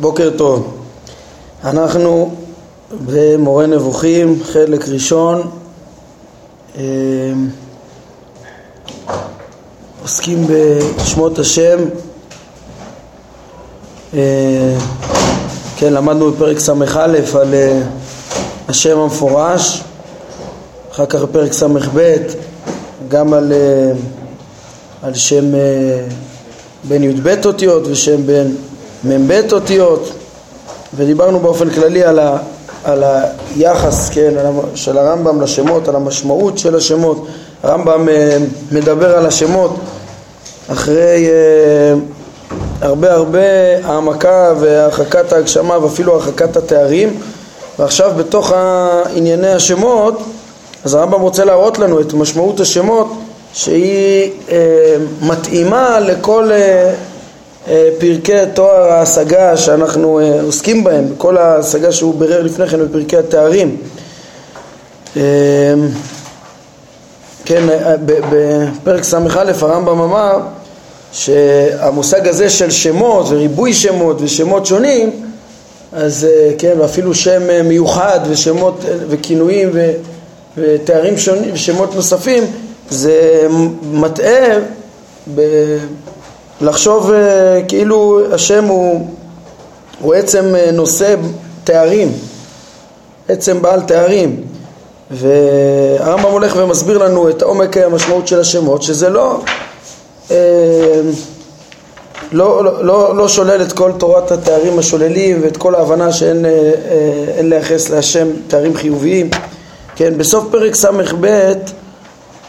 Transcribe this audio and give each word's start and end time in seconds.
בוקר 0.00 0.30
טוב. 0.36 0.76
אנחנו 1.64 2.34
במורה 3.06 3.66
נבוכים, 3.66 4.42
חלק 4.44 4.88
ראשון, 4.88 5.50
אה, 6.78 6.82
עוסקים 10.02 10.46
בשמות 10.46 11.38
השם. 11.38 11.78
אה, 14.14 14.78
כן, 15.76 15.92
למדנו 15.92 16.32
בפרק 16.32 16.58
ס"א 16.58 16.72
על 17.34 17.54
אה, 17.54 17.82
השם 18.68 18.98
המפורש, 18.98 19.82
אחר 20.92 21.06
כך 21.06 21.22
בפרק 21.22 21.52
ס"ב 21.52 22.16
גם 23.08 23.34
על, 23.34 23.52
על 25.02 25.14
שם 25.14 25.44
בן 26.84 27.02
י"ב 27.02 27.46
אותיות 27.46 27.86
ושם 27.86 28.26
בן 28.26 28.46
מ"ב 29.08 29.40
אותיות 29.52 30.12
ודיברנו 30.96 31.40
באופן 31.40 31.70
כללי 31.70 32.04
על, 32.04 32.18
ה, 32.18 32.38
על 32.84 33.04
היחס 33.56 34.08
כן, 34.08 34.34
של 34.74 34.98
הרמב"ם 34.98 35.40
לשמות, 35.40 35.88
על 35.88 35.96
המשמעות 35.96 36.58
של 36.58 36.76
השמות. 36.76 37.26
הרמב"ם 37.62 38.08
אה, 38.08 38.36
מדבר 38.72 39.16
על 39.16 39.26
השמות 39.26 39.76
אחרי 40.72 41.26
אה, 41.26 41.94
הרבה 42.80 43.12
הרבה 43.12 43.38
העמקה 43.84 44.52
והרחקת 44.60 45.32
ההגשמה 45.32 45.78
ואפילו 45.84 46.14
הרחקת 46.14 46.56
התארים 46.56 47.20
ועכשיו 47.78 48.12
בתוך 48.16 48.52
ענייני 49.14 49.52
השמות 49.52 50.22
אז 50.84 50.94
הרמב"ם 50.94 51.20
רוצה 51.20 51.44
להראות 51.44 51.78
לנו 51.78 52.00
את 52.00 52.14
משמעות 52.14 52.60
השמות 52.60 53.12
שהיא 53.52 54.30
אה, 54.50 54.96
מתאימה 55.22 56.00
לכל 56.00 56.50
אה, 56.52 56.94
פרקי 57.98 58.32
תואר 58.54 58.92
ההשגה 58.92 59.56
שאנחנו 59.56 60.20
אה, 60.20 60.42
עוסקים 60.42 60.84
בהם, 60.84 61.04
כל 61.18 61.36
ההשגה 61.36 61.92
שהוא 61.92 62.14
בירר 62.14 62.42
לפני 62.42 62.66
כן 62.66 62.84
בפרקי 62.84 63.16
התארים. 63.16 63.76
אה, 65.16 65.22
כן, 67.44 67.62
בפרק 68.04 69.04
ס"א 69.04 69.52
הרמב"ם 69.60 70.00
אמר 70.00 70.38
שהמושג 71.12 72.28
הזה 72.28 72.50
של 72.50 72.70
שמות 72.70 73.26
וריבוי 73.28 73.74
שמות 73.74 74.16
ושמות 74.20 74.66
שונים 74.66 75.10
אז 75.92 76.26
כן, 76.58 76.72
ואפילו 76.80 77.14
שם 77.14 77.66
מיוחד 77.68 78.20
ושמות 78.28 78.84
וכינויים 79.08 79.70
ותארים 80.56 81.18
שונים 81.18 81.50
ושמות 81.52 81.94
נוספים 81.94 82.44
זה 82.90 83.46
מטעה 83.92 84.58
לחשוב 86.60 87.10
אה, 87.10 87.60
כאילו 87.68 88.20
השם 88.32 88.64
הוא, 88.64 89.08
הוא 90.00 90.14
עצם 90.14 90.54
אה, 90.54 90.70
נושא 90.72 91.14
תארים, 91.64 92.12
עצם 93.28 93.62
בעל 93.62 93.80
תארים. 93.80 94.44
והרמב"ם 95.10 96.32
הולך 96.32 96.56
ומסביר 96.56 96.98
לנו 96.98 97.28
את 97.28 97.42
עומק 97.42 97.76
המשמעות 97.76 98.26
של 98.26 98.40
השמות 98.40 98.82
שזה 98.82 99.08
לא, 99.08 99.40
אה, 100.30 100.36
לא, 102.32 102.64
לא, 102.64 102.84
לא, 102.84 103.16
לא 103.16 103.28
שולל 103.28 103.62
את 103.62 103.72
כל 103.72 103.92
תורת 103.98 104.30
התארים 104.32 104.78
השוללים 104.78 105.40
ואת 105.42 105.56
כל 105.56 105.74
ההבנה 105.74 106.12
שאין 106.12 106.44
לייחס 107.48 107.90
להשם 107.90 108.28
תארים 108.48 108.76
חיוביים. 108.76 109.30
כן, 109.96 110.18
בסוף 110.18 110.44
פרק 110.50 110.74
ס"ב 110.74 111.26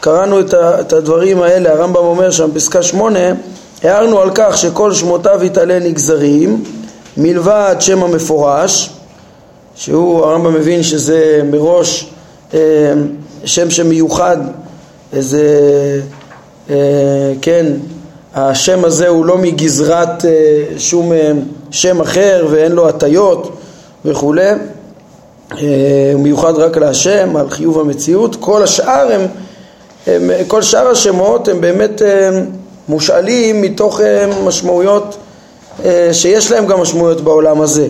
קראנו 0.00 0.40
את 0.54 0.92
הדברים 0.92 1.42
האלה, 1.42 1.72
הרמב"ם 1.72 2.04
אומר 2.04 2.30
שם 2.30 2.50
פסקה 2.54 2.82
שמונה 2.82 3.32
הערנו 3.82 4.20
על 4.20 4.30
כך 4.34 4.58
שכל 4.58 4.92
שמותיו 4.92 5.44
יתעלה 5.44 5.78
נגזרים 5.78 6.64
מלבד 7.16 7.76
שם 7.80 8.02
המפורש 8.02 8.90
שהוא 9.74 10.24
הרמב"ם 10.24 10.54
מבין 10.54 10.82
שזה 10.82 11.42
מראש 11.50 12.10
אה, 12.54 12.60
שם 13.44 13.70
שמיוחד 13.70 14.36
איזה 15.12 15.42
אה, 16.70 16.76
כן 17.42 17.66
השם 18.34 18.84
הזה 18.84 19.08
הוא 19.08 19.26
לא 19.26 19.38
מגזרת 19.38 20.24
אה, 20.24 20.30
שום 20.78 21.12
שם 21.70 22.00
אחר 22.00 22.46
ואין 22.50 22.72
לו 22.72 22.88
הטיות 22.88 23.58
וכולי 24.04 24.50
הוא 26.12 26.20
מיוחד 26.20 26.52
רק 26.56 26.76
להשם 26.76 27.36
על 27.36 27.50
חיוב 27.50 27.80
המציאות. 27.80 28.36
כל 28.40 28.62
השאר 28.62 29.12
הם, 29.12 29.26
הם 30.06 30.30
כל 30.46 30.62
שאר 30.62 30.88
השמות 30.88 31.48
הם 31.48 31.60
באמת 31.60 32.02
אה, 32.02 32.30
מושאלים 32.88 33.62
מתוך 33.62 34.00
אה, 34.00 34.26
משמעויות 34.44 35.16
אה, 35.84 36.08
שיש 36.12 36.50
להם 36.50 36.66
גם 36.66 36.80
משמעויות 36.80 37.20
בעולם 37.20 37.60
הזה. 37.60 37.86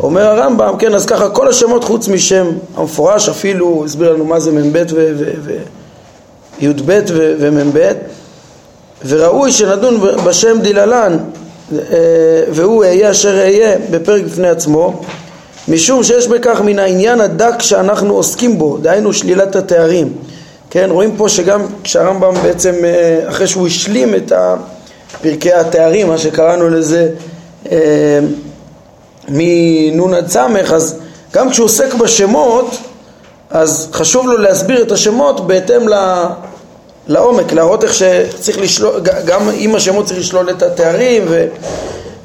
אומר 0.00 0.26
הרמב"ם, 0.26 0.74
כן, 0.78 0.94
אז 0.94 1.06
ככה 1.06 1.28
כל 1.28 1.48
השמות 1.48 1.84
חוץ 1.84 2.08
משם 2.08 2.46
המפורש, 2.76 3.28
אפילו 3.28 3.82
הסביר 3.84 4.12
לנו 4.12 4.24
מה 4.24 4.40
זה 4.40 4.52
מ"ב 4.52 4.84
וי"ב 6.60 7.00
ומ"ב, 7.38 7.92
וראוי 9.06 9.52
שנדון 9.52 10.00
בשם 10.24 10.60
דיללן, 10.60 11.16
אה, 11.72 11.78
והוא 12.50 12.84
אהיה 12.84 13.10
אשר 13.10 13.38
אהיה 13.38 13.76
בפרק 13.90 14.24
בפני 14.24 14.48
עצמו, 14.48 15.02
משום 15.68 16.02
שיש 16.02 16.28
בכך 16.28 16.60
מן 16.60 16.78
העניין 16.78 17.20
הדק 17.20 17.62
שאנחנו 17.62 18.14
עוסקים 18.14 18.58
בו, 18.58 18.78
דהיינו 18.82 19.12
שלילת 19.12 19.56
התארים. 19.56 20.12
כן, 20.74 20.90
רואים 20.90 21.16
פה 21.16 21.28
שגם 21.28 21.66
כשהרמב"ם 21.84 22.34
בעצם, 22.42 22.74
אה, 22.84 23.28
אחרי 23.28 23.46
שהוא 23.46 23.66
השלים 23.66 24.14
את 24.14 24.32
פרקי 25.22 25.52
התארים, 25.52 26.08
מה 26.08 26.18
שקראנו 26.18 26.68
לזה 26.68 27.08
אה, 27.70 28.18
מנ' 29.28 30.14
עד 30.14 30.28
ס', 30.28 30.36
אז 30.72 30.96
גם 31.32 31.50
כשהוא 31.50 31.64
עוסק 31.64 31.94
בשמות, 31.94 32.76
אז 33.50 33.88
חשוב 33.92 34.26
לו 34.26 34.36
להסביר 34.36 34.82
את 34.82 34.92
השמות 34.92 35.46
בהתאם 35.46 35.82
לעומק, 37.08 37.52
להראות 37.52 37.84
איך 37.84 37.94
שצריך 37.94 38.58
לשלול, 38.58 39.00
גם 39.24 39.50
עם 39.54 39.74
השמות 39.74 40.06
צריך 40.06 40.18
לשלול 40.18 40.50
את 40.50 40.62
התארים 40.62 41.24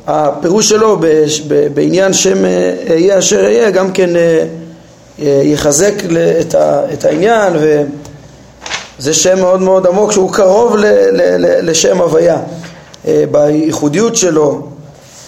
והפירוש 0.08 0.70
שלו 0.70 0.98
בעניין 1.74 2.14
שם 2.14 2.46
אה, 2.46 2.96
יהיה 2.96 3.20
אשר 3.20 3.44
יהיה 3.44 3.70
גם 3.70 3.92
כן 3.92 4.10
יחזק 5.20 5.94
את 6.94 7.06
העניין 7.06 7.54
ו... 7.56 7.84
זה 9.00 9.14
שם 9.14 9.40
מאוד 9.40 9.62
מאוד 9.62 9.88
עמוק 9.88 10.12
שהוא 10.12 10.34
קרוב 10.34 10.78
ל, 10.78 10.86
ל, 10.86 11.22
ל, 11.38 11.70
לשם 11.70 12.02
הוויה 12.02 12.38
אה, 13.08 13.24
בייחודיות 13.32 14.16
שלו, 14.16 14.68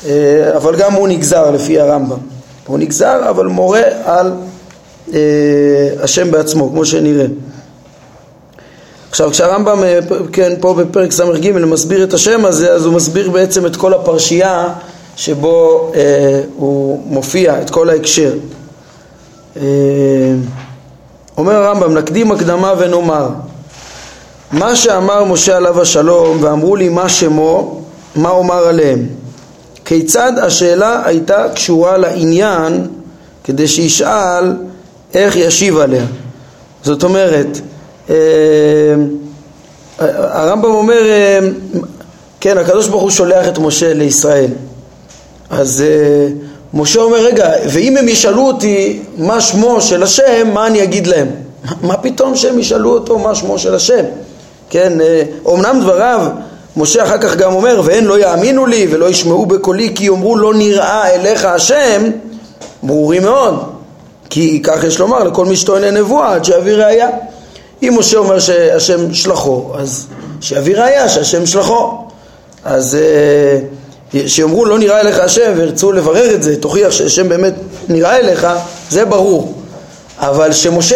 אה, 0.06 0.58
אבל 0.58 0.76
גם 0.76 0.94
הוא 0.94 1.08
נגזר 1.08 1.52
לפי 1.52 1.80
הרמב"ם. 1.80 2.18
הוא 2.68 2.80
נגזר 2.80 3.30
אבל 3.30 3.46
מורה 3.46 3.82
על 4.04 4.32
אה, 5.14 5.20
השם 6.02 6.32
בעצמו, 6.32 6.70
כמו 6.70 6.86
שנראה. 6.86 7.26
עכשיו 9.10 9.32
כשהרמב"ם, 9.32 9.84
כן, 10.32 10.54
פה 10.60 10.74
בפרק 10.74 11.12
ס"ג 11.12 11.52
מסביר 11.52 12.04
את 12.04 12.14
השם 12.14 12.46
הזה, 12.46 12.74
אז 12.74 12.86
הוא 12.86 12.94
מסביר 12.94 13.30
בעצם 13.30 13.66
את 13.66 13.76
כל 13.76 13.94
הפרשייה 13.94 14.74
שבו 15.16 15.92
אה, 15.96 16.42
הוא 16.58 17.02
מופיע, 17.06 17.62
את 17.62 17.70
כל 17.70 17.90
ההקשר. 17.90 18.34
אה, 19.58 19.64
אומר 21.38 21.56
הרמב"ם, 21.56 21.98
נקדים 21.98 22.32
הקדמה 22.32 22.74
ונאמר 22.78 23.30
מה 24.52 24.76
שאמר 24.76 25.24
משה 25.24 25.58
עליו 25.58 25.82
השלום 25.82 26.44
ואמרו 26.44 26.76
לי 26.76 26.90
מה 26.90 27.10
שמו, 27.10 27.82
מה 28.16 28.30
אומר 28.30 28.68
עליהם? 28.68 29.06
כיצד 29.86 30.34
השאלה 30.42 31.02
הייתה 31.06 31.46
קשורה 31.56 31.98
לעניין 31.98 32.88
כדי 33.44 33.68
שישאל 33.68 34.54
איך 35.14 35.36
ישיב 35.36 35.78
עליה? 35.78 36.06
זאת 36.84 37.04
אומרת, 37.04 37.60
אה, 38.10 38.16
הרמב"ם 40.00 40.72
אומר, 40.72 41.10
אה, 41.10 41.40
כן, 42.40 42.58
הקדוש 42.58 42.88
ברוך 42.88 43.02
הוא 43.02 43.10
שולח 43.10 43.48
את 43.48 43.58
משה 43.58 43.94
לישראל. 43.94 44.52
אז 45.50 45.82
אה, 45.88 46.28
משה 46.74 47.02
אומר, 47.02 47.26
רגע, 47.26 47.52
ואם 47.68 47.98
הם 47.98 48.08
ישאלו 48.08 48.42
אותי 48.42 49.00
מה 49.18 49.42
שמו 49.42 49.82
של 49.82 50.04
השם, 50.04 50.48
מה 50.54 50.68
אני 50.68 50.84
אגיד 50.84 51.08
להם? 51.08 51.28
מה 51.82 51.98
פתאום 51.98 52.36
שהם 52.36 52.60
ישאלו 52.60 52.94
אותו 52.94 53.20
מה 53.20 53.36
שמו 53.36 53.60
של 53.60 53.76
השם? 53.76 54.04
כן, 54.72 54.94
אומנם 55.46 55.76
אה, 55.76 55.82
דבריו, 55.82 56.22
משה 56.78 57.04
אחר 57.04 57.18
כך 57.18 57.36
גם 57.36 57.54
אומר, 57.54 57.82
והן 57.86 58.04
לא 58.04 58.20
יאמינו 58.20 58.66
לי 58.66 58.88
ולא 58.92 59.10
ישמעו 59.10 59.46
בקולי 59.46 59.92
כי 59.96 60.06
יאמרו 60.06 60.38
לא 60.38 60.54
נראה 60.54 61.10
אליך 61.10 61.46
השם, 61.46 62.04
ברורים 62.84 63.24
מאוד, 63.24 63.64
כי 64.30 64.62
כך 64.64 64.84
יש 64.84 65.00
לומר 65.00 65.24
לכל 65.24 65.46
מי 65.46 65.56
שטוען 65.56 65.82
לנבואה 65.82 66.34
עד 66.34 66.46
שיביא 66.46 66.74
ראייה. 66.74 67.10
אם 67.84 67.96
משה 68.00 68.18
אומר 68.18 68.40
שהשם 68.40 69.14
שלחו, 69.14 69.72
אז 69.78 70.08
שיביא 70.42 70.78
ראייה 70.78 71.10
שהשם 71.10 71.46
שלחו. 71.46 71.98
אז 72.66 72.96
אה, 72.96 73.60
שיאמרו 74.28 74.66
לא 74.66 74.80
נראה 74.80 75.00
אליך 75.00 75.20
השם 75.20 75.54
וירצו 75.56 75.92
לברר 75.92 76.36
את 76.36 76.44
זה, 76.44 76.62
תוכיח 76.62 76.92
שהשם 76.92 77.30
באמת 77.30 77.54
נראה 77.90 78.18
אליך, 78.18 78.48
זה 78.90 79.06
ברור. 79.06 79.54
אבל 80.18 80.52
שמשה 80.52 80.96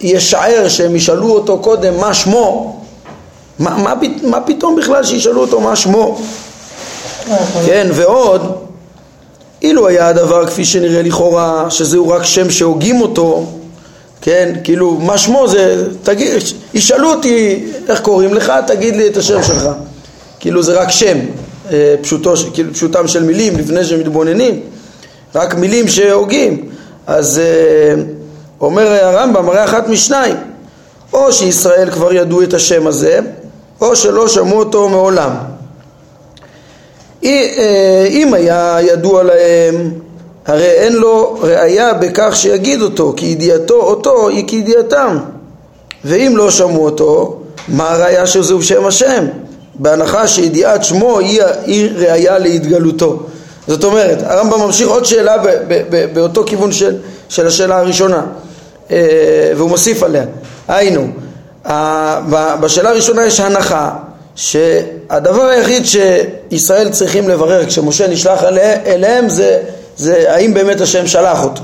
ישער 0.00 0.68
שהם 0.68 0.96
ישאלו 0.96 1.30
אותו 1.30 1.58
קודם 1.58 2.00
מה 2.00 2.14
שמו, 2.14 2.81
מה, 3.58 3.76
מה, 3.76 3.94
מה 4.22 4.40
פתאום 4.40 4.76
בכלל 4.76 5.04
שישאלו 5.04 5.40
אותו 5.40 5.60
מה 5.60 5.76
שמו? 5.76 6.20
כן, 7.66 7.88
ועוד, 7.92 8.56
אילו 9.62 9.88
היה 9.88 10.08
הדבר 10.08 10.46
כפי 10.46 10.64
שנראה 10.64 11.02
לכאורה, 11.02 11.70
שזהו 11.70 12.08
רק 12.08 12.24
שם 12.24 12.50
שהוגים 12.50 13.00
אותו, 13.00 13.46
כן, 14.20 14.54
כאילו, 14.64 14.92
מה 14.92 15.18
שמו 15.18 15.48
זה, 15.48 15.86
תגיד, 16.02 16.32
ישאלו 16.74 17.10
אותי 17.10 17.64
איך 17.88 18.00
קוראים 18.00 18.34
לך, 18.34 18.52
תגיד 18.66 18.96
לי 18.96 19.06
את 19.06 19.16
השם 19.16 19.42
שלך. 19.42 19.68
כאילו 20.40 20.62
זה 20.62 20.72
רק 20.72 20.90
שם, 20.90 21.18
אה, 21.72 21.94
פשוטו, 22.02 22.34
כאילו 22.54 22.74
פשוטם 22.74 23.08
של 23.08 23.22
מילים 23.22 23.58
לפני 23.58 23.84
שמתבוננים, 23.84 24.60
רק 25.34 25.54
מילים 25.54 25.88
שהוגים. 25.88 26.68
אז 27.06 27.38
אה, 27.38 28.02
אומר 28.60 28.88
הרמב"ם, 28.88 29.48
הרי 29.48 29.64
אחת 29.64 29.88
משניים, 29.88 30.36
או 31.12 31.32
שישראל 31.32 31.90
כבר 31.90 32.12
ידעו 32.12 32.42
את 32.42 32.54
השם 32.54 32.86
הזה, 32.86 33.20
או 33.82 33.96
שלא 33.96 34.28
שמעו 34.28 34.58
אותו 34.58 34.88
מעולם. 34.88 35.30
אה, 37.24 38.06
אם 38.10 38.34
היה 38.34 38.76
ידוע 38.80 39.22
להם, 39.22 39.90
הרי 40.46 40.66
אין 40.66 40.92
לו 40.92 41.38
ראייה 41.40 41.94
בכך 41.94 42.36
שיגיד 42.36 42.82
אותו, 42.82 43.14
כי 43.16 43.26
ידיעתו 43.26 43.74
אותו 43.74 44.28
היא 44.28 44.48
כידיעתם. 44.48 45.18
ואם 46.04 46.32
לא 46.36 46.50
שמעו 46.50 46.84
אותו, 46.84 47.40
מה 47.68 47.90
הראייה 47.90 48.26
שזהו 48.26 48.62
שם 48.62 48.86
השם? 48.86 49.26
בהנחה 49.74 50.26
שידיעת 50.26 50.84
שמו 50.84 51.18
היא, 51.18 51.42
היא 51.66 51.90
ראייה 51.96 52.38
להתגלותו. 52.38 53.22
זאת 53.68 53.84
אומרת, 53.84 54.18
הרמב"ם 54.22 54.60
ממשיך 54.60 54.88
עוד 54.88 55.04
שאלה 55.04 55.38
ב, 55.38 55.46
ב, 55.68 55.82
ב, 55.90 56.14
באותו 56.14 56.44
כיוון 56.46 56.72
של, 56.72 56.96
של 57.28 57.46
השאלה 57.46 57.78
הראשונה, 57.78 58.22
אה, 58.90 59.52
והוא 59.56 59.68
מוסיף 59.68 60.02
עליה. 60.02 60.24
היינו, 60.68 61.06
בשאלה 62.60 62.90
הראשונה 62.90 63.26
יש 63.26 63.40
הנחה 63.40 63.90
שהדבר 64.34 65.42
היחיד 65.42 65.82
שישראל 65.86 66.88
צריכים 66.88 67.28
לברר 67.28 67.66
כשמשה 67.66 68.08
נשלח 68.08 68.44
אליהם 68.86 69.28
זה, 69.28 69.58
זה 69.96 70.24
האם 70.28 70.54
באמת 70.54 70.80
השם 70.80 71.06
שלח 71.06 71.44
אותו. 71.44 71.62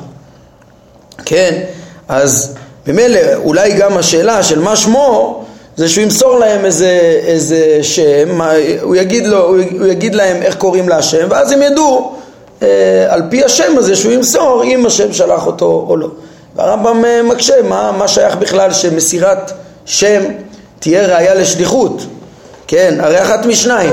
כן, 1.24 1.60
אז 2.08 2.54
ממילא 2.86 3.20
אולי 3.34 3.72
גם 3.72 3.96
השאלה 3.96 4.42
של 4.42 4.58
מה 4.58 4.76
שמו 4.76 5.44
זה 5.76 5.88
שהוא 5.88 6.04
ימסור 6.04 6.38
להם 6.38 6.64
איזה, 6.64 7.20
איזה 7.26 7.78
שם, 7.82 8.40
הוא 8.82 8.96
יגיד, 8.96 9.26
לו, 9.26 9.46
הוא 9.48 9.86
יגיד 9.86 10.14
להם 10.14 10.42
איך 10.42 10.56
קוראים 10.56 10.88
להשם 10.88 11.26
ואז 11.30 11.52
הם 11.52 11.62
ידעו 11.62 12.14
אה, 12.62 13.06
על 13.08 13.22
פי 13.30 13.44
השם 13.44 13.78
הזה 13.78 13.96
שהוא 13.96 14.12
ימסור 14.12 14.62
אם 14.64 14.86
השם 14.86 15.12
שלח 15.12 15.46
אותו 15.46 15.86
או 15.88 15.96
לא. 15.96 16.08
והרמב"ם 16.56 17.04
אה, 17.04 17.22
מקשה 17.22 17.62
מה, 17.62 17.92
מה 17.92 18.08
שייך 18.08 18.36
בכלל 18.36 18.72
שמסירת 18.72 19.52
שם 19.88 20.22
תהיה 20.78 21.06
ראייה 21.06 21.34
לשליחות 21.34 22.06
כן, 22.68 22.94
הרי 23.00 23.22
אחת 23.22 23.46
משניים. 23.46 23.92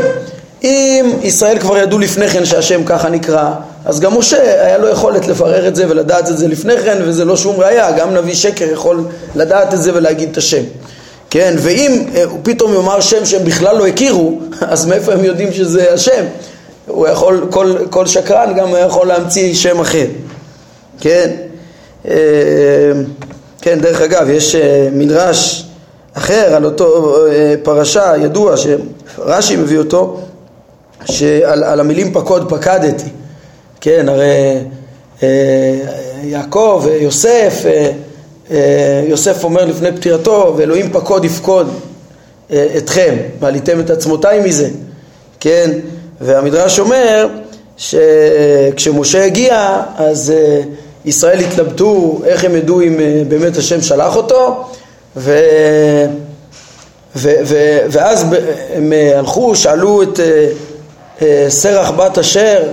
אם 0.63 1.13
ישראל 1.23 1.59
כבר 1.59 1.77
ידעו 1.77 1.99
לפני 1.99 2.27
כן 2.27 2.45
שהשם 2.45 2.83
ככה 2.83 3.09
נקרא, 3.09 3.51
אז 3.85 3.99
גם 3.99 4.17
משה 4.17 4.65
היה 4.65 4.77
לו 4.77 4.89
יכולת 4.89 5.27
לברר 5.27 5.67
את 5.67 5.75
זה 5.75 5.89
ולדעת 5.89 6.29
את 6.29 6.37
זה 6.37 6.47
לפני 6.47 6.77
כן, 6.77 6.97
וזה 7.01 7.25
לא 7.25 7.37
שום 7.37 7.59
ראייה, 7.59 7.91
גם 7.91 8.13
נביא 8.13 8.35
שקר 8.35 8.65
יכול 8.71 9.05
לדעת 9.35 9.73
את 9.73 9.81
זה 9.81 9.91
ולהגיד 9.93 10.29
את 10.31 10.37
השם. 10.37 10.61
כן, 11.29 11.55
ואם 11.57 12.05
אה, 12.15 12.23
הוא 12.23 12.39
פתאום 12.43 12.73
יאמר 12.73 13.01
שם 13.01 13.25
שהם 13.25 13.43
בכלל 13.43 13.77
לא 13.77 13.87
הכירו, 13.87 14.39
אז 14.61 14.85
מאיפה 14.85 15.13
הם 15.13 15.23
יודעים 15.23 15.53
שזה 15.53 15.93
השם? 15.93 16.25
הוא 16.87 17.07
יכול, 17.07 17.47
כל, 17.49 17.75
כל 17.89 18.07
שקרן 18.07 18.53
גם 18.55 18.69
יכול 18.85 19.07
להמציא 19.07 19.53
שם 19.53 19.79
אחר. 19.79 20.05
כן, 20.99 21.31
אה, 22.07 22.13
כן, 23.61 23.79
דרך 23.79 24.01
אגב, 24.01 24.29
יש 24.29 24.55
אה, 24.55 24.87
מדרש 24.91 25.65
אחר 26.17 26.55
על 26.55 26.65
אותו 26.65 27.17
אה, 27.27 27.55
פרשה 27.63 28.13
ידוע 28.21 28.55
שרש"י 28.57 29.55
מביא 29.55 29.77
אותו 29.77 30.19
שעל 31.05 31.63
על 31.63 31.79
המילים 31.79 32.13
פקוד 32.13 32.49
פקדתי 32.49 33.09
כן 33.81 34.09
הרי 34.09 34.57
אה, 35.23 35.77
יעקב 36.23 36.85
יוסף 36.99 37.63
אה, 38.51 39.03
יוסף 39.07 39.43
אומר 39.43 39.65
לפני 39.65 39.91
פטירתו 39.91 40.53
ואלוהים 40.57 40.89
פקוד 40.93 41.25
יפקוד 41.25 41.79
אתכם 42.77 43.15
ועליתם 43.39 43.79
את 43.79 43.89
עצמותיי 43.89 44.39
מזה 44.39 44.69
כן 45.39 45.71
והמדרש 46.21 46.79
אומר 46.79 47.27
שכשמשה 47.77 49.25
הגיע 49.25 49.81
אז 49.97 50.33
ישראל 51.05 51.39
התלבטו 51.39 52.21
איך 52.25 52.43
הם 52.43 52.55
ידעו 52.55 52.81
אם 52.81 52.99
באמת 53.27 53.57
השם 53.57 53.81
שלח 53.81 54.15
אותו 54.15 54.65
ו... 55.17 55.39
ו... 57.15 57.29
ו... 57.45 57.77
ואז 57.89 58.25
הם 58.73 58.93
אה, 58.93 59.19
הלכו, 59.19 59.55
שאלו 59.55 60.03
את 60.03 60.19
אה, 60.19 60.47
אה, 61.21 61.45
סרח 61.49 61.91
בת 61.91 62.17
אשר 62.17 62.63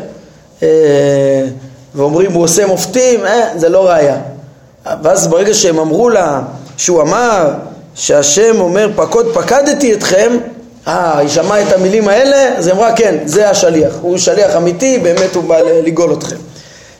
ואומרים 1.95 2.33
הוא 2.33 2.45
עושה 2.45 2.67
מופתים, 2.67 3.27
אה, 3.27 3.49
זה 3.57 3.69
לא 3.69 3.89
ראייה. 3.89 4.17
ואז 5.03 5.27
ברגע 5.27 5.55
שהם 5.55 5.79
אמרו 5.79 6.09
לה 6.09 6.41
שהוא 6.77 7.03
אמר 7.03 7.51
שהשם 7.95 8.61
אומר 8.61 8.89
פקוד 8.97 9.35
פקדתי 9.35 9.95
אתכם, 9.95 10.37
אה, 10.89 11.19
היא 11.19 11.29
שמעה 11.29 11.63
את 11.63 11.73
המילים 11.73 12.09
האלה, 12.09 12.59
אז 12.59 12.67
היא 12.67 12.75
אמרה 12.75 12.97
כן, 12.97 13.19
זה 13.25 13.51
השליח, 13.51 13.95
הוא 14.01 14.19
שליח 14.19 14.57
אמיתי, 14.57 14.99
באמת 14.99 15.35
הוא 15.35 15.45
בא 15.45 15.59
לגאול 15.59 16.13
אתכם, 16.13 16.37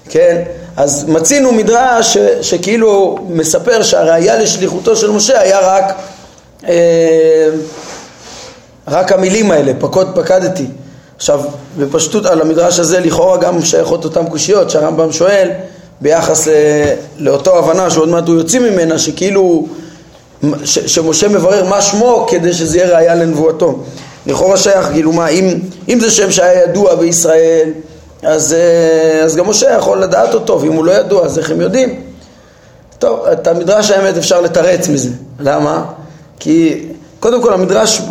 כן? 0.09 0.43
אז 0.77 1.05
מצינו 1.09 1.53
מדרש 1.53 2.15
ש, 2.15 2.19
שכאילו 2.41 3.19
מספר 3.29 3.83
שהראיה 3.83 4.39
לשליחותו 4.39 4.97
של 4.97 5.11
משה 5.11 5.41
היה 5.41 5.61
רק, 5.61 5.95
אה, 6.69 7.49
רק 8.89 9.13
המילים 9.13 9.51
האלה, 9.51 9.73
פקוד 9.79 10.09
פקדתי. 10.15 10.67
עכשיו, 11.17 11.41
בפשטות 11.79 12.27
על 12.27 12.41
המדרש 12.41 12.79
הזה 12.79 13.01
לכאורה 13.01 13.37
גם 13.37 13.63
שייכות 13.63 14.05
אותן 14.05 14.27
קושיות 14.27 14.71
שהרמב"ם 14.71 15.13
שואל 15.13 15.51
ביחס 16.01 16.47
ל, 16.47 16.53
לאותו 17.19 17.59
הבנה 17.59 17.91
שעוד 17.91 18.09
מעט 18.09 18.29
הוא 18.29 18.37
יוצא 18.37 18.59
ממנה, 18.59 18.99
שכאילו 18.99 19.67
ש, 20.65 20.79
שמשה 20.79 21.29
מברר 21.29 21.65
מה 21.65 21.83
שמו 21.83 22.27
כדי 22.31 22.53
שזה 22.53 22.79
יהיה 22.79 22.97
ראיה 22.97 23.15
לנבואתו. 23.15 23.79
לכאורה 24.27 24.57
שייך, 24.57 24.87
כאילו 24.87 25.13
מה, 25.13 25.29
אם, 25.29 25.59
אם 25.89 26.01
זה 26.01 26.11
שם 26.11 26.31
שהיה 26.31 26.63
ידוע 26.63 26.95
בישראל 26.95 27.71
אז, 28.23 28.53
אה, 28.53 29.25
אז 29.25 29.37
גם 29.37 29.49
משה 29.49 29.71
יכול 29.71 30.03
לדעת 30.03 30.35
אותו, 30.35 30.61
ואם 30.61 30.73
הוא 30.73 30.85
לא 30.85 30.93
ידוע, 30.93 31.25
אז 31.25 31.39
איך 31.39 31.51
הם 31.51 31.61
יודעים? 31.61 32.01
טוב, 32.99 33.27
את 33.27 33.47
המדרש 33.47 33.91
האמת 33.91 34.17
אפשר 34.17 34.41
לתרץ 34.41 34.89
מזה. 34.89 35.09
למה? 35.41 35.85
כי 36.39 36.87
קודם 37.21 37.43
כל 37.43 37.53
המדרש, 37.53 38.03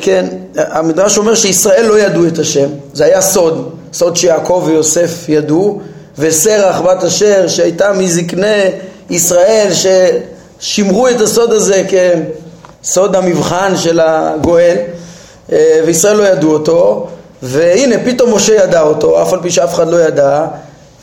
כן, 0.00 0.26
המדרש 0.56 1.18
אומר 1.18 1.34
שישראל 1.34 1.86
לא 1.86 2.00
ידעו 2.00 2.26
את 2.26 2.38
השם, 2.38 2.68
זה 2.92 3.04
היה 3.04 3.20
סוד, 3.20 3.74
סוד 3.92 4.16
שיעקב 4.16 4.62
ויוסף 4.66 5.28
ידעו, 5.28 5.80
וסרח 6.18 6.80
בת 6.80 7.04
אשר 7.04 7.48
שהייתה 7.48 7.92
מזקני 7.92 8.64
ישראל 9.10 9.68
ששימרו 10.60 11.08
את 11.08 11.20
הסוד 11.20 11.52
הזה 11.52 11.82
כסוד 12.82 13.16
המבחן 13.16 13.76
של 13.76 14.00
הגואל, 14.00 14.76
אה, 15.52 15.80
וישראל 15.86 16.16
לא 16.16 16.22
ידעו 16.22 16.52
אותו, 16.52 17.08
והנה 17.42 17.96
פתאום 18.04 18.34
משה 18.34 18.54
ידע 18.54 18.80
אותו, 18.80 19.22
אף 19.22 19.32
על 19.32 19.40
פי 19.42 19.50
שאף 19.50 19.74
אחד 19.74 19.88
לא 19.88 19.96
ידע, 19.96 20.46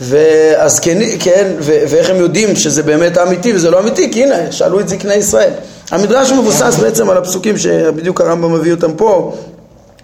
ואז 0.01 0.79
כן, 0.79 0.97
כן 1.19 1.51
ו- 1.59 1.83
ואיך 1.89 2.09
הם 2.09 2.15
יודעים 2.15 2.55
שזה 2.55 2.83
באמת 2.83 3.17
אמיתי 3.17 3.53
וזה 3.53 3.71
לא 3.71 3.79
אמיתי? 3.79 4.11
כי 4.11 4.23
הנה, 4.23 4.51
שאלו 4.51 4.79
את 4.79 4.89
זקני 4.89 5.13
ישראל. 5.13 5.51
המדרש 5.91 6.31
מבוסס 6.31 6.77
בעצם 6.81 7.09
על 7.09 7.17
הפסוקים 7.17 7.57
שבדיוק 7.57 8.21
הרמב"ם 8.21 8.53
מביא 8.53 8.71
אותם 8.71 8.93
פה, 8.93 9.35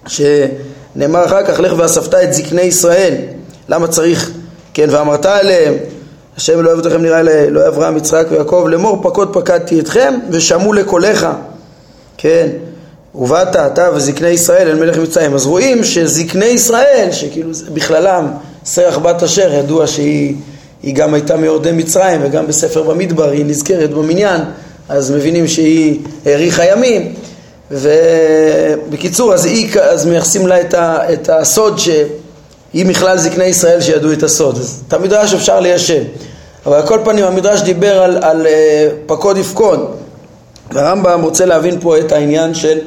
שנאמר 0.07 1.25
אחר 1.25 1.43
כך, 1.45 1.59
לך 1.59 1.73
ואספת 1.77 2.15
את 2.23 2.33
זקני 2.33 2.61
ישראל. 2.61 3.15
למה 3.69 3.87
צריך, 3.87 4.31
כן, 4.73 4.87
ואמרת 4.89 5.25
עליהם, 5.25 5.73
השם 6.37 6.61
לא 6.61 6.69
אוהב 6.71 6.85
אתכם 6.85 7.01
נראה 7.01 7.21
לאלוהי 7.21 7.67
אברהם, 7.67 7.97
יצחק 7.97 8.25
ויעקב, 8.29 8.65
לאמור 8.69 8.99
פקוד 9.03 9.33
פקדתי 9.33 9.79
אתכם 9.79 10.13
ושמעו 10.31 10.73
לקולך, 10.73 11.27
כן, 12.17 12.47
ובאת 13.15 13.55
אתה 13.55 13.89
וזקני 13.93 14.27
ישראל 14.27 14.67
אל 14.67 14.75
מלך 14.75 14.97
מצרים. 14.97 15.33
אז 15.33 15.45
רואים 15.45 15.83
שזקני 15.83 16.45
ישראל, 16.45 17.09
שכאילו 17.11 17.49
בכללם 17.73 18.27
סרח 18.65 18.97
בת 18.97 19.23
אשר, 19.23 19.53
ידוע 19.53 19.87
שהיא 19.87 20.35
גם 20.93 21.13
הייתה 21.13 21.37
מיורדי 21.37 21.71
מצרים 21.71 22.21
וגם 22.23 22.47
בספר 22.47 22.83
במדבר 22.83 23.29
היא 23.29 23.45
נזכרת 23.45 23.89
במניין, 23.89 24.41
אז 24.89 25.11
מבינים 25.11 25.47
שהיא 25.47 25.99
האריכה 26.25 26.65
ימים. 26.65 27.13
ובקיצור, 27.71 29.33
אז, 29.33 29.45
היא, 29.45 29.79
אז 29.81 30.05
מייחסים 30.05 30.47
לה 30.47 30.61
את, 30.61 30.73
ה, 30.73 31.13
את 31.13 31.29
הסוד 31.29 31.79
שהיא 31.79 32.85
מכלל 32.85 33.17
זקני 33.17 33.45
ישראל 33.45 33.81
שידעו 33.81 34.13
את 34.13 34.23
הסוד. 34.23 34.57
אז 34.57 34.83
את 34.87 34.93
המדרש 34.93 35.33
אפשר 35.33 35.59
ליישב. 35.59 36.03
אבל 36.65 36.75
על 36.75 36.87
כל 36.87 36.99
פנים 37.05 37.25
המדרש 37.25 37.61
דיבר 37.61 38.03
על, 38.03 38.17
על 38.21 38.47
אה, 38.47 38.87
פקוד 39.05 39.37
יפקוד. 39.37 39.95
והרמב"ם 40.73 41.21
רוצה 41.21 41.45
להבין 41.45 41.79
פה 41.81 41.99
את 41.99 42.11
העניין 42.11 42.53
של 42.53 42.77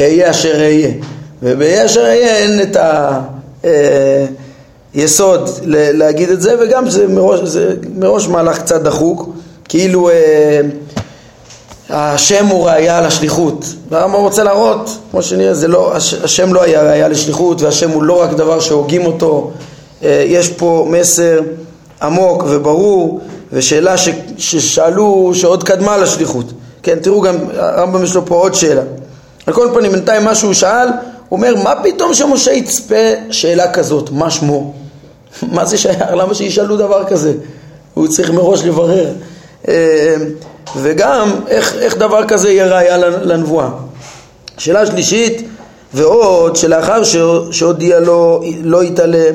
אהיה 0.00 0.30
אשר 0.30 0.54
אהיה. 0.54 0.90
ובאהיה 1.42 1.84
אשר 1.84 2.00
אהיה 2.00 2.36
אין 2.36 2.62
את 2.62 2.76
היסוד 4.94 5.48
אה, 5.48 5.90
להגיד 5.92 6.30
את 6.30 6.40
זה, 6.40 6.54
וגם 6.60 6.90
זה 6.90 7.08
מראש, 7.08 7.40
זה 7.40 7.74
מראש 7.96 8.28
מהלך 8.28 8.58
קצת 8.58 8.82
דחוק, 8.82 9.28
כאילו 9.68 10.10
אה, 10.10 10.60
השם 11.90 12.46
הוא 12.46 12.66
ראייה 12.68 13.00
לשליחות. 13.00 13.64
והרמב"ם 13.90 14.20
רוצה 14.20 14.44
להראות, 14.44 14.90
כמו 15.10 15.22
שנראה, 15.22 15.54
זה 15.54 15.68
לא, 15.68 15.92
השם 15.96 16.54
לא 16.54 16.62
היה 16.62 16.82
ראייה 16.82 17.08
לשליחות, 17.08 17.62
והשם 17.62 17.90
הוא 17.90 18.02
לא 18.02 18.22
רק 18.22 18.32
דבר 18.32 18.60
שהוגים 18.60 19.06
אותו 19.06 19.50
אה, 20.02 20.24
יש 20.26 20.48
פה 20.48 20.86
מסר 20.90 21.40
עמוק 22.02 22.44
וברור 22.48 23.20
ושאלה 23.52 23.96
ש, 23.96 24.08
ששאלו 24.38 25.30
שעוד 25.34 25.64
קדמה 25.64 25.96
לשליחות. 25.96 26.46
כן, 26.82 26.98
תראו 26.98 27.20
גם, 27.20 27.36
הרמב"ם 27.56 28.04
יש 28.04 28.14
לו 28.14 28.26
פה 28.26 28.34
עוד 28.34 28.54
שאלה. 28.54 28.82
על 29.48 29.54
כל 29.54 29.68
פנים, 29.74 29.92
בינתיים 29.92 30.24
מה 30.24 30.34
שהוא 30.34 30.52
שאל, 30.52 30.88
הוא 31.28 31.36
אומר, 31.36 31.54
מה 31.62 31.72
פתאום 31.82 32.14
שמשה 32.14 32.52
יצפה 32.52 32.94
שאלה 33.30 33.72
כזאת? 33.72 34.10
מה 34.10 34.30
שמו? 34.30 34.74
מה 35.54 35.64
זה 35.64 35.78
שייך? 35.78 35.96
למה 36.16 36.34
שישאלו 36.34 36.76
דבר 36.76 37.04
כזה? 37.04 37.32
הוא 37.94 38.08
צריך 38.08 38.30
מראש 38.30 38.64
לברר. 38.64 39.12
אה, 39.68 40.16
וגם, 40.76 41.30
איך, 41.48 41.74
איך 41.74 41.96
דבר 41.96 42.24
כזה 42.24 42.50
יהיה 42.50 42.66
ראיה 42.66 42.96
לנבואה? 42.96 43.68
שאלה 44.58 44.86
שלישית, 44.86 45.48
ועוד, 45.94 46.56
שלאחר 46.56 47.02
שהודיע 47.50 48.00
לו 48.00 48.42
לא 48.62 48.84
יתעלה 48.84 49.30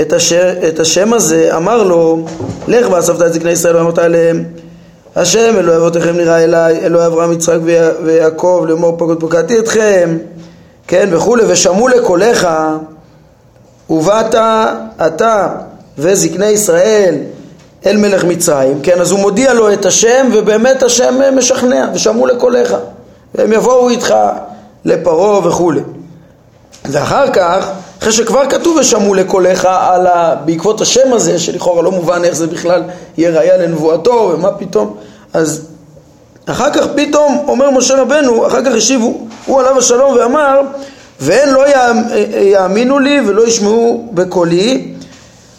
את, 0.00 0.12
את 0.68 0.80
השם 0.80 1.12
הזה, 1.12 1.56
אמר 1.56 1.82
לו, 1.82 2.24
לך 2.68 2.90
ואספת 2.90 3.22
את 3.22 3.32
זקני 3.32 3.50
ישראל 3.50 3.76
ואמרת 3.76 3.98
אליהם, 3.98 4.44
השם 5.16 5.58
אלוהי 5.58 5.78
אבותיכם 5.78 6.16
נראה 6.16 6.44
אליי, 6.44 6.80
אלוהי 6.80 7.06
אברהם 7.06 7.32
יצחק 7.32 7.58
ויעקב 8.04 8.64
לאמור 8.68 8.96
פקוד 8.96 9.20
פקדתי 9.20 9.58
אתכם, 9.58 10.18
כן 10.86 11.08
וכולי, 11.12 11.42
ושמעו 11.48 11.88
לקולך 11.88 12.48
ובאת 13.90 14.34
אתה 15.06 15.48
וזקני 15.98 16.46
ישראל 16.46 17.14
אל 17.86 17.96
מלך 17.96 18.24
מצרים, 18.24 18.80
כן, 18.82 19.00
אז 19.00 19.10
הוא 19.10 19.20
מודיע 19.20 19.54
לו 19.54 19.72
את 19.72 19.86
השם 19.86 20.28
ובאמת 20.32 20.82
השם 20.82 21.36
משכנע 21.36 21.88
ושמעו 21.94 22.26
לקולך 22.26 22.74
והם 23.34 23.52
יבואו 23.52 23.88
איתך 23.88 24.14
לפרעה 24.84 25.48
וכולי 25.48 25.80
ואחר 26.84 27.32
כך, 27.32 27.70
אחרי 28.08 28.16
שכבר 28.16 28.50
כתוב 28.50 28.76
ושמעו 28.76 29.14
לקולך 29.14 29.64
על 29.64 30.06
ה... 30.06 30.34
בעקבות 30.44 30.80
השם 30.80 31.12
הזה, 31.12 31.38
שלכאורה 31.38 31.82
לא 31.82 31.90
מובן 31.90 32.24
איך 32.24 32.34
זה 32.34 32.46
בכלל 32.46 32.82
יהיה 33.18 33.38
ראייה 33.38 33.56
לנבואתו 33.56 34.30
ומה 34.34 34.50
פתאום, 34.50 34.96
אז 35.32 35.66
אחר 36.46 36.70
כך 36.70 36.86
פתאום 36.96 37.44
אומר 37.48 37.70
משה 37.70 38.02
רבנו, 38.02 38.46
אחר 38.46 38.64
כך 38.64 38.72
השיבו 38.76 39.26
הוא 39.46 39.60
עליו 39.60 39.78
השלום 39.78 40.16
ואמר 40.16 40.60
והן 41.20 41.48
לא 41.48 41.64
יאמינו 42.40 42.98
לי 42.98 43.20
ולא 43.26 43.46
ישמעו 43.46 44.08
בקולי 44.12 44.94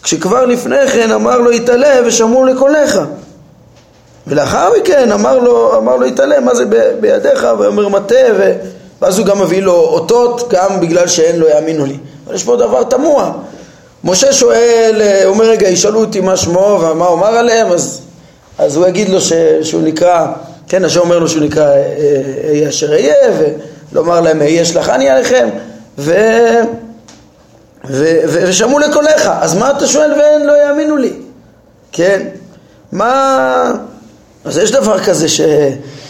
כשכבר 0.03 0.45
לפני 0.45 0.87
כן 0.87 1.11
אמר 1.11 1.37
לו 1.37 1.51
יתעלה 1.51 1.95
ושמעו 2.05 2.45
לקולך 2.45 2.99
ולאחר 4.27 4.69
מכן 4.79 5.11
אמר 5.11 5.39
לו, 5.39 5.77
אמר 5.77 5.95
לו 5.95 6.05
יתעלה 6.05 6.39
מה 6.39 6.55
זה 6.55 6.65
בידיך? 6.99 7.47
ואומר 7.59 7.87
מטה. 7.87 8.15
ואז 9.01 9.19
הוא 9.19 9.25
גם 9.25 9.41
מביא 9.41 9.61
לו 9.61 9.73
אותות 9.73 10.49
גם 10.49 10.79
בגלל 10.79 11.07
שאין 11.07 11.39
לו 11.39 11.47
יאמינו 11.47 11.85
לי 11.85 11.97
אבל 12.29 12.35
יש 12.35 12.43
פה 12.43 12.55
דבר 12.55 12.83
תמוה. 12.83 13.31
משה 14.03 14.33
שואל, 14.33 15.01
אומר 15.25 15.45
רגע 15.45 15.67
ישאלו 15.67 15.99
אותי 15.99 16.19
מה 16.19 16.37
שמו 16.37 16.79
ומה 16.81 17.07
אומר 17.07 17.27
עליהם 17.27 17.71
אז, 17.71 18.01
אז 18.57 18.75
הוא 18.75 18.87
יגיד 18.87 19.09
לו 19.09 19.21
ש, 19.21 19.33
שהוא 19.61 19.81
נקרא 19.81 20.27
כן, 20.67 20.85
השם 20.85 20.99
אומר 20.99 21.19
לו 21.19 21.27
שהוא 21.27 21.43
נקרא 21.43 21.67
אהיה 22.47 22.69
אשר 22.69 22.91
אהיה 22.91 23.15
ולומר 23.91 24.21
להם 24.21 24.41
אהיה 24.41 24.65
שלחני 24.65 25.09
עליכם 25.09 25.49
ו... 25.97 26.11
ו... 27.89 28.17
ו... 28.27 28.43
ושמעו 28.47 28.79
לקולך. 28.79 29.31
אז 29.41 29.55
מה 29.55 29.71
אתה 29.71 29.87
שואל 29.87 30.13
ואין 30.19 30.45
לא 30.45 30.53
יאמינו 30.67 30.97
לי? 30.97 31.13
כן? 31.91 32.21
מה 32.91 33.71
אז 34.45 34.57
יש 34.57 34.71
דבר 34.71 34.99
כזה 34.99 35.29
ש... 35.29 35.41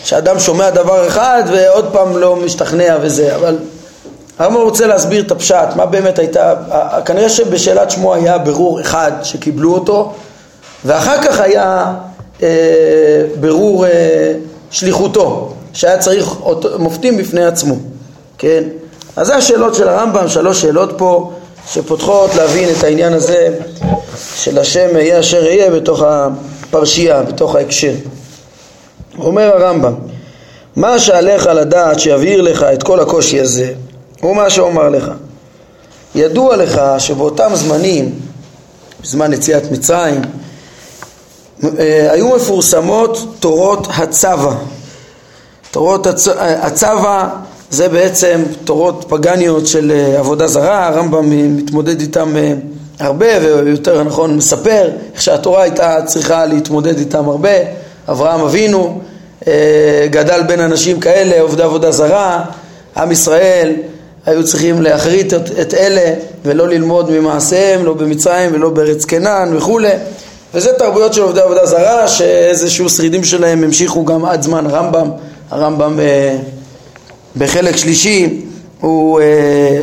שאדם 0.04 0.40
שומע 0.40 0.70
דבר 0.70 1.08
אחד 1.08 1.44
ועוד 1.52 1.90
פעם 1.92 2.18
לא 2.18 2.36
משתכנע 2.36 2.98
וזה, 3.02 3.36
אבל 3.36 3.58
הרמב"ם 4.40 4.62
רוצה 4.62 4.88
להסביר 4.88 5.24
את 5.24 5.32
הפשט, 5.32 5.68
מה 5.76 5.86
באמת 5.86 6.20
הייתה, 6.20 6.54
כנראה 7.06 7.30
שבשאלת 7.30 7.92
שמו 7.92 8.14
היה 8.14 8.38
ברור 8.38 8.82
אחד 8.82 9.12
שקיבלו 9.24 9.74
אותו 9.74 10.14
ואחר 10.86 11.22
כך 11.24 11.40
היה 11.40 11.94
אה, 12.44 12.48
ברור 13.40 13.86
אה, 13.86 14.34
שליחותו, 14.72 15.54
שהיה 15.74 15.98
צריך 15.98 16.36
מופתים 16.80 17.18
בפני 17.18 17.46
עצמו, 17.46 17.76
כן? 18.38 18.64
אז 19.16 19.28
זה 19.28 19.36
השאלות 19.36 19.76
של 19.76 19.90
הרמב"ם, 19.90 20.28
שלוש 20.28 20.62
שאלות 20.62 20.94
פה 20.98 21.32
שפותחות 21.72 22.36
להבין 22.36 22.70
את 22.78 22.84
העניין 22.84 23.14
הזה 23.14 23.48
של 24.36 24.60
השם 24.60 24.88
יהיה 24.98 25.20
אשר 25.20 25.44
יהיה 25.44 25.72
בתוך 25.72 26.04
הפרשייה, 26.06 27.24
בתוך 27.24 27.56
ההקשר. 27.56 27.94
אומר 29.18 29.56
הרמב"ם, 29.56 29.94
מה 30.76 31.00
שעליך 31.00 31.46
לדעת 31.46 32.00
שיבהיר 32.00 32.42
לך 32.42 32.64
את 32.64 32.84
כל 32.84 33.00
הקושי 33.00 33.40
הזה, 33.40 33.74
הוא 34.22 34.36
מה 34.36 34.50
שאומר 34.50 34.90
לך. 34.90 35.12
ידוע 36.16 36.56
לך 36.56 36.82
שבאותם 36.98 37.52
זמנים, 37.54 38.20
בזמן 39.02 39.34
יציאת 39.34 39.72
מצרים, 39.72 40.22
אה, 41.80 42.12
היו 42.12 42.36
מפורסמות 42.36 43.36
תורות 43.40 43.88
הצבא. 43.98 44.56
תורות 45.72 46.08
הצ... 46.08 46.28
הצבא 46.38 47.30
זה 47.72 47.90
בעצם 47.90 48.44
תורות 48.64 49.06
פגניות 49.08 49.68
של 49.68 49.92
אה, 49.92 50.20
עבודה 50.20 50.48
זרה, 50.48 50.88
הרמב"ם 50.88 51.56
מתמודד 51.58 52.00
איתם 52.00 52.38
אה, 52.38 52.54
הרבה 53.00 53.28
ויותר 53.42 54.04
נכון 54.04 54.36
מספר 54.36 54.90
איך 55.14 55.22
שהתורה 55.22 55.62
הייתה 55.62 56.02
צריכה 56.06 56.46
להתמודד 56.46 56.98
איתם 56.98 57.30
הרבה 57.30 57.50
אברהם 58.10 58.42
אבינו 58.42 59.02
אה, 59.48 60.08
גדל 60.10 60.44
בין 60.44 60.60
אנשים 60.60 61.00
כאלה, 61.00 61.42
עובדי 61.42 61.64
עבודה 61.64 61.92
זרה, 61.92 62.44
עם 62.98 63.12
ישראל 63.12 63.74
היו 64.26 64.44
צריכים 64.44 64.82
להחריט 64.82 65.34
את, 65.34 65.60
את 65.62 65.74
אלה 65.74 66.14
ולא 66.46 66.68
ללמוד 66.68 67.12
ממעשיהם, 67.12 67.86
לא 67.86 67.94
במצרים 67.94 68.50
ולא 68.54 68.70
בארץ 68.70 69.06
קנן 69.06 69.52
וכולי. 69.56 69.92
וזה 70.54 70.74
תרבויות 70.74 71.14
של 71.14 71.22
עובדי 71.22 71.42
עבודה 71.42 71.66
זרה 71.66 72.08
שאיזשהו 72.08 72.90
שרידים 72.90 73.24
שלהם 73.24 73.64
המשיכו 73.64 74.06
גם 74.06 74.26
עד 74.26 74.42
זמן 74.42 74.66
הרמב"ם, 74.66 75.10
הרמב"ם 75.52 76.00
אה, 76.00 76.38
בחלק 77.38 77.76
שלישי 77.76 78.42
הוא 78.82 79.20
אה, 79.20 79.82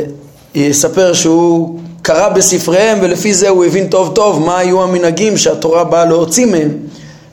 יספר 0.55 1.13
שהוא 1.13 1.79
קרא 2.01 2.29
בספריהם 2.29 2.97
ולפי 3.01 3.33
זה 3.33 3.49
הוא 3.49 3.65
הבין 3.65 3.87
טוב 3.87 4.11
טוב 4.15 4.45
מה 4.45 4.57
היו 4.57 4.83
המנהגים 4.83 5.37
שהתורה 5.37 5.83
באה 5.83 6.05
להוציא 6.05 6.45
מהם. 6.45 6.69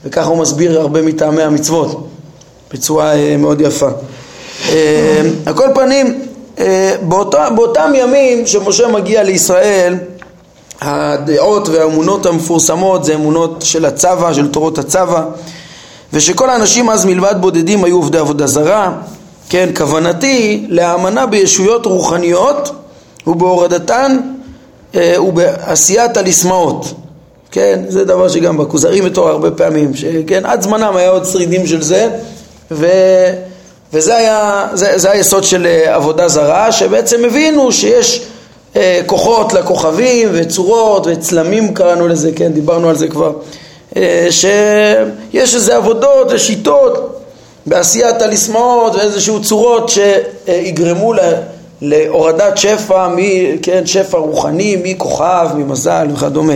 וככה 0.05 0.29
הוא 0.29 0.39
מסביר 0.39 0.81
הרבה 0.81 1.03
מטעמי 1.03 1.43
המצוות. 1.43 2.07
בצורה 2.73 3.15
אה, 3.15 3.37
מאוד 3.37 3.61
יפה. 3.61 3.89
אה, 4.69 5.23
על 5.47 5.55
כל 5.55 5.69
פנים, 5.75 6.23
אה, 6.59 6.95
באותה, 7.03 7.51
באותם 7.51 7.93
ימים 7.95 8.47
שמשה 8.47 8.89
מגיע 8.89 9.23
לישראל 9.23 9.95
הדעות 10.81 11.69
והאמונות 11.69 12.27
המפורסמות 12.27 13.05
זה 13.05 13.15
אמונות 13.15 13.63
של 13.63 13.85
הצבא, 13.85 14.33
של 14.33 14.49
תורות 14.49 14.79
הצבא 14.79 15.25
ושכל 16.13 16.51
האנשים 16.51 16.91
אז 16.91 17.05
מלבד 17.05 17.35
בודדים 17.41 17.85
היו 17.85 17.97
עובדי 17.97 18.19
עבודה 18.19 18.47
זרה. 18.47 18.93
כן, 19.49 19.69
כוונתי 19.77 20.67
להאמנה 20.69 21.27
בישויות 21.27 21.87
רוחניות 21.87 22.71
ובהורדתן 23.27 24.19
ובעשיית 24.95 26.17
הליסמאות 26.17 26.95
כן, 27.55 27.81
זה 27.89 28.05
דבר 28.05 28.29
שגם 28.29 28.57
בכוזרים 28.57 29.05
מתואר 29.05 29.29
הרבה 29.29 29.51
פעמים, 29.51 29.95
שכן, 29.95 30.47
עד 30.47 30.63
זמנם 30.63 30.97
היה 30.97 31.11
עוד 31.11 31.25
שרידים 31.25 31.67
של 31.67 31.83
זה, 31.83 32.09
ו, 32.71 32.87
וזה 33.95 34.17
היה, 34.17 34.67
זה, 34.73 34.99
זה 34.99 35.11
היסוד 35.11 35.45
של 35.45 35.67
אה, 35.67 35.95
עבודה 35.95 36.29
זרה, 36.29 36.73
שבעצם 36.73 37.25
הבינו 37.25 37.73
שיש 37.73 38.27
אה, 38.77 39.01
כוחות 39.07 39.53
לכוכבים 39.53 40.29
וצורות 40.33 41.07
וצלמים 41.07 41.75
קראנו 41.75 42.09
לזה, 42.09 42.31
כן, 42.37 42.53
דיברנו 42.53 42.89
על 42.89 42.97
זה 42.97 43.09
כבר, 43.09 43.33
אה, 43.97 44.27
שיש 44.31 45.55
איזה 45.55 45.77
עבודות 45.77 46.27
ושיטות 46.31 47.21
בעשיית 47.67 48.23
הליסמאות 48.23 48.95
ואיזשהו 48.95 49.43
צורות 49.43 49.89
שיגרמו 49.91 51.13
ל... 51.13 51.19
להורדת 51.83 52.59
שפע, 52.59 53.09
מ, 53.09 53.19
כן, 53.63 53.87
שפע 53.87 54.19
רוחני 54.19 54.77
מכוכב, 54.85 55.49
ממזל 55.55 56.09
וכדומה. 56.13 56.55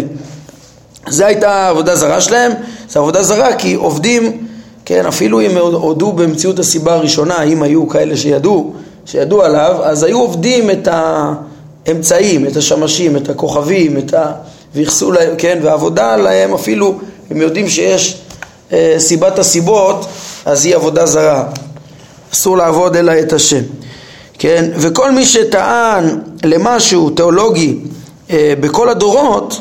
זה 1.09 1.26
הייתה 1.26 1.52
העבודה 1.52 1.97
זרה 1.97 2.21
שלהם, 2.21 2.52
זה 2.88 2.99
עבודה 2.99 3.23
זרה 3.23 3.54
כי 3.54 3.75
עובדים, 3.75 4.48
כן, 4.88 5.07
אפילו 5.07 5.40
אם 5.40 5.57
הודו 5.57 6.12
במציאות 6.12 6.59
הסיבה 6.59 6.95
הראשונה, 6.95 7.42
אם 7.42 7.62
היו 7.62 7.88
כאלה 7.88 8.16
שידעו, 8.16 8.73
שידעו 9.07 9.42
עליו, 9.42 9.76
אז 9.83 10.02
היו 10.02 10.21
עובדים 10.21 10.71
את 10.71 10.88
האמצעים, 10.90 12.47
את 12.47 12.57
השמשים, 12.57 13.16
את 13.16 13.28
הכוכבים, 13.28 13.99
את 13.99 14.14
ה... 14.14 14.33
וייחסו 14.75 15.12
להם, 15.12 15.35
כן, 15.38 15.59
והעבודה 15.62 16.16
להם 16.16 16.54
אפילו, 16.54 16.95
הם 17.30 17.40
יודעים 17.42 17.68
שיש 17.68 18.18
אה, 18.73 18.95
סיבת 18.99 19.38
הסיבות, 19.38 20.07
אז 20.45 20.64
היא 20.64 20.75
עבודה 20.75 21.07
זרה. 21.07 21.45
אסור 22.33 22.57
לעבוד 22.57 22.97
אלא 22.97 23.12
את 23.21 23.33
השם. 23.33 23.62
כן, 24.38 24.71
וכל 24.76 25.12
מי 25.12 25.26
שטען 25.26 26.18
למשהו 26.45 27.11
תיאולוגי 27.11 27.78
אה, 28.30 28.54
בכל 28.61 28.88
הדורות, 28.88 29.61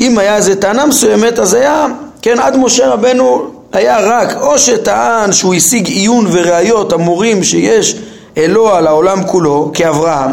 אם 0.00 0.18
היה 0.18 0.36
איזה 0.36 0.56
טענה 0.56 0.86
מסוימת 0.86 1.38
אז 1.38 1.54
היה, 1.54 1.86
כן, 2.22 2.38
עד 2.38 2.56
משה 2.56 2.88
רבנו 2.88 3.53
היה 3.74 3.98
רק 4.00 4.36
או 4.40 4.58
שטען 4.58 5.32
שהוא 5.32 5.54
השיג 5.54 5.86
עיון 5.86 6.26
וראיות 6.32 6.92
המורים 6.92 7.44
שיש 7.44 7.96
אלוה 8.36 8.78
על 8.78 8.86
העולם 8.86 9.26
כולו 9.26 9.70
כאברהם, 9.74 10.30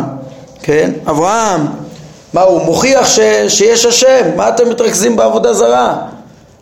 כן, 0.64 0.92
אברהם 1.10 1.62
מה 2.34 2.42
הוא 2.42 2.62
מוכיח 2.62 3.08
ש, 3.08 3.20
שיש 3.48 3.86
השם, 3.86 4.22
מה 4.36 4.50
אתם 4.50 4.70
מתרכזים 4.70 5.16
בעבודה 5.16 5.54
זרה? 5.54 5.96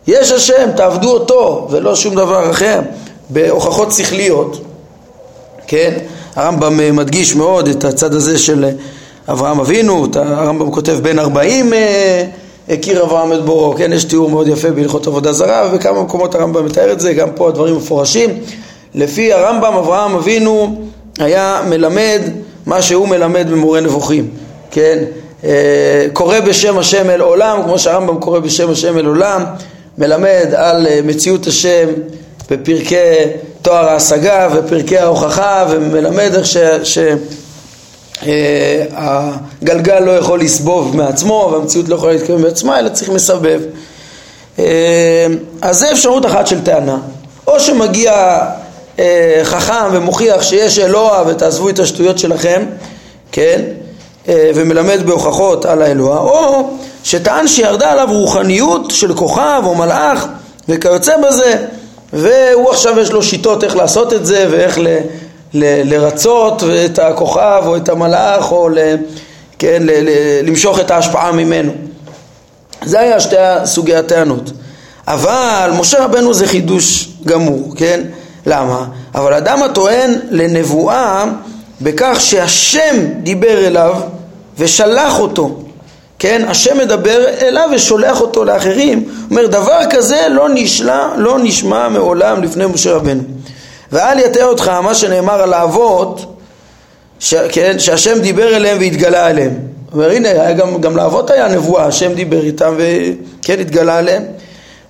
יש 0.06 0.32
השם, 0.32 0.70
תעבדו 0.76 1.10
אותו 1.12 1.68
ולא 1.70 1.96
שום 1.96 2.14
דבר 2.14 2.50
אחר 2.50 2.80
בהוכחות 3.28 3.92
שכליות, 3.92 4.60
כן? 5.66 5.98
הרמב"ם 6.36 6.80
אה, 6.80 6.92
מדגיש 6.92 7.34
מאוד 7.34 7.68
את 7.68 7.84
הצד 7.84 8.14
הזה 8.14 8.38
של 8.38 8.64
אה, 8.64 8.70
אברהם 9.28 9.60
אבינו, 9.60 10.06
הרמב"ם 10.14 10.70
כותב 10.70 10.98
בן 11.02 11.18
ארבעים 11.18 11.74
אה, 11.74 12.24
הכיר 12.70 13.02
אברהם 13.02 13.32
את 13.32 13.44
בורו, 13.44 13.74
כן? 13.76 13.92
יש 13.92 14.04
תיאור 14.04 14.30
מאוד 14.30 14.48
יפה 14.48 14.70
בהלכות 14.70 15.06
עבודה 15.06 15.32
זרה 15.32 15.68
ובכמה 15.72 16.02
מקומות 16.02 16.34
הרמב"ם 16.34 16.64
מתאר 16.64 16.92
את 16.92 17.00
זה, 17.00 17.12
גם 17.12 17.28
פה 17.34 17.48
הדברים 17.48 17.76
מפורשים. 17.76 18.30
לפי 18.94 19.32
הרמב"ם 19.32 19.74
אברהם 19.74 20.14
אבינו 20.14 20.82
היה 21.18 21.62
מלמד 21.68 22.20
מה 22.66 22.82
שהוא 22.82 23.08
מלמד 23.08 23.46
במורה 23.50 23.80
נבוכים, 23.80 24.28
כן? 24.70 24.98
קורא 26.12 26.40
בשם 26.40 26.78
השם 26.78 27.10
אל 27.10 27.20
עולם, 27.20 27.62
כמו 27.64 27.78
שהרמב"ם 27.78 28.20
קורא 28.20 28.38
בשם 28.38 28.70
השם 28.70 28.98
אל 28.98 29.06
עולם, 29.06 29.44
מלמד 29.98 30.46
על 30.54 30.86
מציאות 31.04 31.46
השם 31.46 31.88
בפרקי 32.50 32.96
תואר 33.62 33.88
ההשגה 33.88 34.48
ופרקי 34.54 34.98
ההוכחה 34.98 35.66
ומלמד 35.70 36.30
איך 36.34 36.46
שהגלגל 36.46 37.39
אה, 38.26 40.00
לא 40.00 40.10
יכול 40.10 40.40
לסבוב 40.40 40.96
מעצמו 40.96 41.50
והמציאות 41.52 41.88
לא 41.88 41.94
יכולה 41.94 42.12
להתקיים 42.12 42.42
בעצמה 42.42 42.78
אלא 42.78 42.88
צריך 42.88 43.10
מסבב. 43.10 43.60
אה, 44.58 45.26
אז 45.62 45.78
זה 45.78 45.92
אפשרות 45.92 46.26
אחת 46.26 46.46
של 46.46 46.64
טענה. 46.64 46.98
או 47.46 47.60
שמגיע 47.60 48.38
אה, 48.98 49.40
חכם 49.42 49.88
ומוכיח 49.92 50.42
שיש 50.42 50.78
אלוה 50.78 51.24
ותעזבו 51.26 51.68
את 51.68 51.78
השטויות 51.78 52.18
שלכם, 52.18 52.62
כן? 53.32 53.62
ומלמד 54.54 55.06
בהוכחות 55.06 55.64
על 55.64 55.82
האלוה, 55.82 56.18
או 56.18 56.70
שטען 57.04 57.48
שירדה 57.48 57.92
עליו 57.92 58.08
רוחניות 58.10 58.90
של 58.90 59.14
כוכב 59.14 59.62
או 59.64 59.74
מלאך 59.74 60.26
וכיוצא 60.68 61.12
בזה 61.28 61.66
והוא 62.12 62.70
עכשיו 62.70 63.00
יש 63.00 63.12
לו 63.12 63.22
שיטות 63.22 63.64
איך 63.64 63.76
לעשות 63.76 64.12
את 64.12 64.26
זה 64.26 64.46
ואיך 64.50 64.78
לרצות 65.54 66.62
את 66.84 66.98
הכוכב 66.98 67.62
או 67.66 67.76
את 67.76 67.88
המלאך 67.88 68.52
או 68.52 68.68
ל, 68.68 68.78
כן, 69.58 69.82
ל, 69.82 69.90
ל, 69.90 70.08
למשוך 70.48 70.80
את 70.80 70.90
ההשפעה 70.90 71.32
ממנו. 71.32 71.72
זה 72.84 73.00
היה 73.00 73.20
שתי 73.20 73.36
סוגי 73.64 73.96
הטענות. 73.96 74.50
אבל 75.08 75.70
משה 75.78 76.04
רבנו 76.04 76.34
זה 76.34 76.46
חידוש 76.46 77.08
גמור, 77.26 77.74
כן? 77.76 78.00
למה? 78.46 78.84
אבל 79.14 79.34
אדם 79.34 79.62
הטוען 79.62 80.14
לנבואה 80.30 81.24
בכך 81.80 82.16
שהשם 82.20 82.96
דיבר 83.22 83.66
אליו 83.66 83.94
ושלח 84.58 85.20
אותו 85.20 85.56
כן, 86.20 86.44
השם 86.48 86.78
מדבר 86.78 87.24
אליו 87.40 87.68
ושולח 87.72 88.20
אותו 88.20 88.44
לאחרים, 88.44 89.04
אומר 89.30 89.46
דבר 89.46 89.80
כזה 89.90 90.26
לא 90.30 90.48
נשמע, 90.54 91.08
לא 91.16 91.38
נשמע 91.38 91.88
מעולם 91.88 92.42
לפני 92.42 92.66
משה 92.66 92.92
רבנו. 92.92 93.22
ואל 93.92 94.18
יטעה 94.18 94.44
אותך 94.44 94.68
מה 94.68 94.94
שנאמר 94.94 95.42
על 95.42 95.52
האבות, 95.52 96.36
ש, 97.18 97.34
כן, 97.34 97.78
שהשם 97.78 98.18
דיבר 98.18 98.56
אליהם 98.56 98.78
והתגלה 98.80 99.30
אליהם. 99.30 99.54
אומר 99.92 100.10
הנה, 100.10 100.52
גם, 100.52 100.80
גם 100.80 100.96
לאבות 100.96 101.30
היה 101.30 101.48
נבואה, 101.48 101.84
השם 101.84 102.14
דיבר 102.14 102.44
איתם 102.44 102.74
וכן 102.78 103.60
התגלה 103.60 103.98
עליהם. 103.98 104.22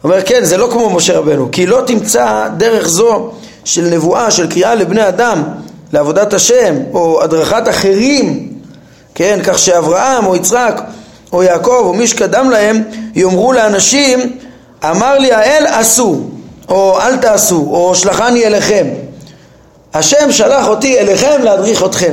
אומר 0.04 0.23
כן, 0.23 0.45
זה 0.45 0.57
לא 0.57 0.69
כמו 0.73 0.90
משה 0.90 1.19
רבנו, 1.19 1.49
כי 1.52 1.66
לא 1.66 1.83
תמצא 1.87 2.49
דרך 2.57 2.88
זו 2.88 3.30
של 3.64 3.83
נבואה, 3.83 4.30
של 4.30 4.50
קריאה 4.50 4.75
לבני 4.75 5.09
אדם 5.09 5.42
לעבודת 5.92 6.35
השם, 6.35 6.75
או 6.92 7.23
הדרכת 7.23 7.69
אחרים, 7.69 8.49
כן, 9.14 9.38
כך 9.45 9.59
שאברהם 9.59 10.26
או 10.26 10.37
יצחק 10.37 10.80
או 11.33 11.42
יעקב 11.42 11.83
או 11.85 11.92
מי 11.92 12.07
שקדם 12.07 12.50
להם 12.50 12.83
יאמרו 13.14 13.52
לאנשים 13.52 14.36
אמר 14.84 15.19
לי 15.19 15.32
האל 15.32 15.67
עשו 15.67 16.21
או 16.71 17.00
אל 17.00 17.17
תעשו 17.17 17.69
או 17.71 17.95
שלחני 17.95 18.47
אליכם. 18.47 18.87
השם 19.95 20.33
שלח 20.33 20.69
אותי 20.69 20.99
אליכם 20.99 21.43
להדריך 21.43 21.85
אתכם. 21.85 22.13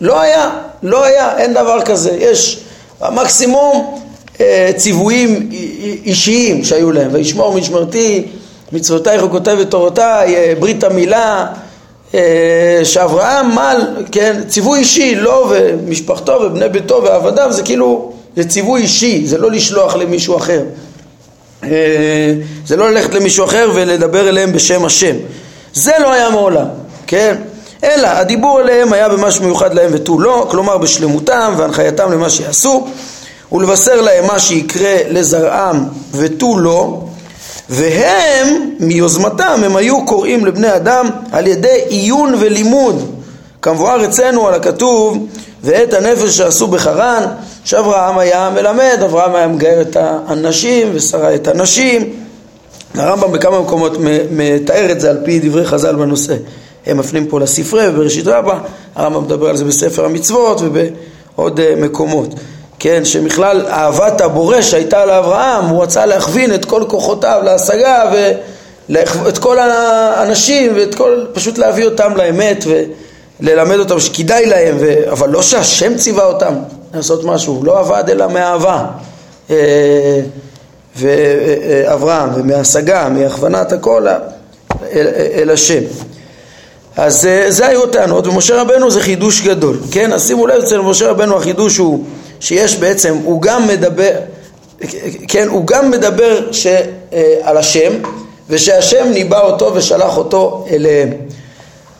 לא 0.00 0.20
היה, 0.20 0.50
לא 0.82 1.04
היה, 1.04 1.38
אין 1.38 1.54
דבר 1.54 1.82
כזה. 1.82 2.10
יש 2.20 2.60
מקסימום 3.12 4.00
אה, 4.40 4.70
ציוויים 4.76 5.48
אישיים 6.04 6.64
שהיו 6.64 6.92
להם. 6.92 7.08
וישמור 7.12 7.54
משמרתי 7.54 8.26
מצוותיי 8.72 9.20
חוקותיי 9.20 9.54
ותורותיי 9.62 10.36
אה, 10.36 10.52
ברית 10.60 10.84
המילה 10.84 11.46
אה, 12.14 12.80
שאברהם 12.84 13.54
מל, 13.54 14.04
כן, 14.12 14.40
ציווי 14.48 14.78
אישי, 14.78 15.14
לו 15.14 15.50
ומשפחתו 15.50 16.32
ובני 16.32 16.68
ביתו 16.68 17.02
ועבדיו 17.04 17.52
זה 17.52 17.62
כאילו 17.62 18.12
זה 18.36 18.48
ציווי 18.48 18.82
אישי, 18.82 19.26
זה 19.26 19.38
לא 19.38 19.50
לשלוח 19.50 19.96
למישהו 19.96 20.36
אחר. 20.36 20.62
אה, 21.70 22.34
זה 22.66 22.76
לא 22.76 22.90
ללכת 22.90 23.14
למישהו 23.14 23.44
אחר 23.44 23.70
ולדבר 23.74 24.28
אליהם 24.28 24.52
בשם 24.52 24.84
השם. 24.84 25.16
זה 25.74 25.92
לא 26.00 26.12
היה 26.12 26.30
מעולם, 26.30 26.66
כן? 27.06 27.34
אלא 27.84 28.08
הדיבור 28.08 28.60
אליהם 28.60 28.92
היה 28.92 29.08
במשהו 29.08 29.44
מיוחד 29.44 29.74
להם 29.74 29.90
ותו 29.92 30.20
לא, 30.20 30.46
כלומר 30.50 30.78
בשלמותם 30.78 31.54
והנחייתם 31.56 32.12
למה 32.12 32.30
שיעשו, 32.30 32.86
ולבשר 33.52 34.00
להם 34.00 34.26
מה 34.26 34.38
שיקרה 34.38 34.96
לזרעם 35.08 35.84
ותו 36.12 36.58
לא, 36.58 37.00
והם 37.70 38.70
מיוזמתם 38.80 39.60
הם 39.64 39.76
היו 39.76 40.06
קוראים 40.06 40.46
לבני 40.46 40.76
אדם 40.76 41.08
על 41.32 41.46
ידי 41.46 41.80
עיון 41.88 42.34
ולימוד, 42.38 43.10
כמבואר 43.62 44.04
אצלנו 44.04 44.48
על 44.48 44.54
הכתוב 44.54 45.26
ואת 45.62 45.94
הנפש 45.94 46.36
שעשו 46.36 46.66
בחרן 46.66 47.24
שאברהם 47.64 48.18
היה 48.18 48.50
מלמד, 48.54 48.98
אברהם 49.04 49.34
היה 49.34 49.48
מגייר 49.48 49.80
את 49.80 49.96
האנשים 50.00 50.90
ושרה 50.94 51.34
את 51.34 51.48
הנשים. 51.48 52.12
הרמב"ם 52.94 53.32
בכמה 53.32 53.60
מקומות 53.60 53.96
מתאר 54.30 54.92
את 54.92 55.00
זה 55.00 55.10
על 55.10 55.18
פי 55.24 55.38
דברי 55.38 55.66
חז"ל 55.66 55.96
בנושא. 55.96 56.34
הם 56.86 56.96
מפנים 56.96 57.26
פה 57.26 57.40
לספרי 57.40 57.88
ובראשית 57.88 58.26
רבה, 58.26 58.58
הרמב"ם 58.94 59.24
מדבר 59.24 59.48
על 59.48 59.56
זה 59.56 59.64
בספר 59.64 60.04
המצוות 60.04 60.60
ובעוד 60.60 61.60
אה, 61.60 61.74
מקומות. 61.76 62.34
כן, 62.78 63.04
שמכלל 63.04 63.66
אהבת 63.66 64.20
הבורא 64.20 64.62
שהייתה 64.62 65.06
לאברהם, 65.06 65.64
הוא 65.64 65.82
רצה 65.82 66.06
להכווין 66.06 66.54
את 66.54 66.64
כל 66.64 66.84
כוחותיו 66.88 67.40
להשגה 67.44 68.10
ואת 68.88 69.38
כל 69.38 69.58
האנשים 69.58 70.72
ואת 70.76 70.94
כל, 70.94 71.24
פשוט 71.32 71.58
להביא 71.58 71.84
אותם 71.84 72.16
לאמת 72.16 72.64
וללמד 73.40 73.78
אותם 73.78 74.00
שכדאי 74.00 74.46
להם, 74.46 74.76
ו... 74.80 75.10
אבל 75.12 75.30
לא 75.30 75.42
שהשם 75.42 75.96
ציווה 75.96 76.24
אותם, 76.24 76.54
לעשות 76.94 77.24
משהו, 77.24 77.64
לא 77.64 77.78
עבד 77.78 78.04
אלא 78.08 78.28
מאהבה 78.28 78.86
אה, 79.50 80.20
ואברהם, 80.96 82.30
ומהשגה, 82.34 83.08
מהכוונת 83.08 83.72
הכל 83.72 84.06
אל, 84.08 85.08
אל 85.34 85.50
השם. 85.50 85.82
אז 86.96 87.26
אה, 87.26 87.50
זה 87.50 87.66
היו 87.66 87.84
הטענות, 87.84 88.26
ומשה 88.26 88.60
רבנו 88.60 88.90
זה 88.90 89.00
חידוש 89.00 89.42
גדול, 89.42 89.78
כן? 89.90 90.12
אז 90.12 90.26
שימו 90.26 90.46
לב, 90.46 90.62
אצל 90.62 90.80
משה 90.80 91.10
רבנו 91.10 91.36
החידוש 91.36 91.76
הוא 91.76 92.04
שיש 92.40 92.76
בעצם, 92.76 93.16
הוא 93.24 93.42
גם 93.42 93.66
מדבר, 93.66 94.10
כן, 95.28 95.48
הוא 95.48 95.66
גם 95.66 95.90
מדבר 95.90 96.52
ש, 96.52 96.66
אה, 96.66 97.36
על 97.42 97.56
השם, 97.56 97.92
ושהשם 98.50 99.06
ניבא 99.12 99.40
אותו 99.40 99.72
ושלח 99.74 100.16
אותו 100.16 100.64
אליהם. 100.70 101.10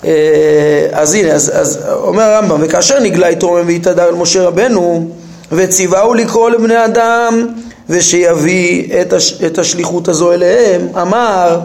אה, 0.04 0.88
אז 0.92 1.14
הנה, 1.14 1.32
אז, 1.32 1.52
אז 1.54 1.78
אומר 1.94 2.22
הרמב"ם, 2.22 2.58
וכאשר 2.60 3.00
נגלה 3.00 3.30
יתרומם 3.30 3.66
והתהדר 3.66 4.08
אל 4.08 4.14
משה 4.14 4.42
רבנו, 4.42 5.10
וציווהו 5.52 6.14
לקרוא 6.14 6.50
לבני 6.50 6.84
אדם, 6.84 7.46
ושיביא 7.88 9.00
את, 9.00 9.12
הש, 9.12 9.42
את 9.46 9.58
השליחות 9.58 10.08
הזו 10.08 10.32
אליהם, 10.32 10.88
אמר, 11.02 11.60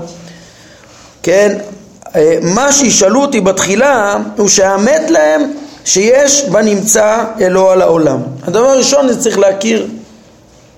כן, 1.23 1.57
אה, 2.15 2.37
מה 2.41 2.71
שישאלו 2.71 3.21
אותי 3.21 3.41
בתחילה, 3.41 4.17
הוא 4.37 4.47
שהאמת 4.47 5.09
להם 5.09 5.41
שיש 5.85 6.45
בנמצא 6.49 7.23
אלוה 7.41 7.75
לעולם. 7.75 8.19
הדבר 8.47 8.69
הראשון 8.69 9.07
זה 9.07 9.21
צריך 9.21 9.39
להכיר 9.39 9.87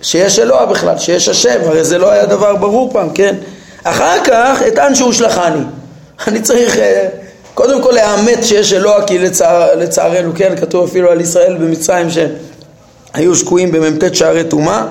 שיש 0.02 0.39
אלוה 0.39 0.65
בכלל, 0.65 0.97
שיש 0.97 1.30
השם, 1.30 1.60
הרי 1.65 1.84
זה 1.84 1.97
לא 1.97 2.12
היה 2.12 2.26
דבר 2.26 2.56
ברור 2.56 2.93
פעם, 2.93 3.10
כן? 3.10 3.36
אחר 3.84 4.24
כך 4.24 4.62
אטען 4.67 4.95
שהוא 4.95 5.13
שלחני. 5.13 5.63
אני 6.28 6.41
צריך... 6.41 6.78
אה, 6.78 7.08
קודם 7.62 7.82
כל 7.82 7.91
לאמת 7.95 8.45
שיש 8.45 8.74
אלוה 8.74 9.04
כי 9.08 9.17
לצער, 9.17 9.76
לצערנו 9.76 10.32
כן 10.36 10.56
כתוב 10.62 10.89
אפילו 10.89 11.12
על 11.12 11.21
ישראל 11.21 11.58
במצרים 11.58 12.08
שהיו 12.10 13.36
שקועים 13.36 13.71
במ"ט 13.71 14.15
שערי 14.15 14.43
טומאה. 14.43 14.86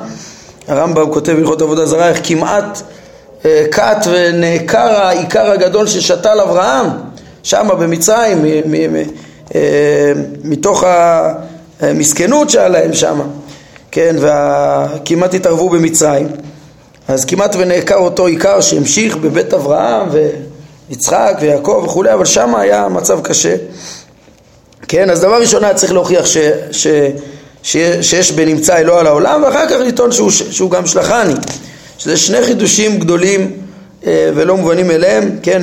הרמב"ם 0.68 1.12
כותב 1.12 1.32
בהלכות 1.32 1.62
עבודה 1.62 1.86
זרה 1.86 2.08
איך 2.08 2.20
כמעט 2.22 2.82
אה, 3.44 3.64
קט 3.70 4.06
ונעקר 4.10 4.78
העיקר 4.78 5.50
הגדול 5.50 5.86
ששתל 5.86 6.40
אברהם 6.40 6.86
שם 7.42 7.68
במצרים 7.78 8.42
מ, 8.42 8.46
מ, 8.46 8.92
מ, 8.92 8.96
אה, 9.54 10.12
מתוך 10.44 10.84
המסכנות 11.80 12.50
שהיה 12.50 12.68
להם 12.68 12.92
שם 12.92 13.20
כן 13.90 14.16
וכמעט 14.18 15.34
התערבו 15.34 15.68
במצרים. 15.68 16.28
אז 17.08 17.24
כמעט 17.24 17.56
ונעקר 17.58 17.98
אותו 17.98 18.26
עיקר 18.26 18.60
שהמשיך 18.60 19.16
בבית 19.16 19.54
אברהם 19.54 20.08
ו... 20.12 20.28
יצחק 20.90 21.36
ויעקב 21.40 21.82
וכולי, 21.84 22.14
אבל 22.14 22.24
שם 22.24 22.54
היה 22.54 22.88
מצב 22.88 23.20
קשה. 23.20 23.56
כן, 24.88 25.10
אז 25.10 25.20
דבר 25.20 25.40
ראשון 25.40 25.64
היה 25.64 25.74
צריך 25.74 25.92
להוכיח 25.92 26.26
ש, 26.26 26.36
ש, 26.72 26.86
שיש 28.02 28.32
בנמצא 28.32 28.76
אלוה 28.76 29.00
על 29.00 29.06
העולם, 29.06 29.42
ואחר 29.42 29.68
כך 29.68 29.76
לטעון 29.80 30.12
שהוא, 30.12 30.30
שהוא 30.30 30.70
גם 30.70 30.86
שלחני. 30.86 31.34
שזה 31.98 32.16
שני 32.16 32.42
חידושים 32.42 32.98
גדולים 32.98 33.52
אה, 34.06 34.30
ולא 34.34 34.56
מובנים 34.56 34.88
מאליהם, 34.88 35.38
כן? 35.42 35.62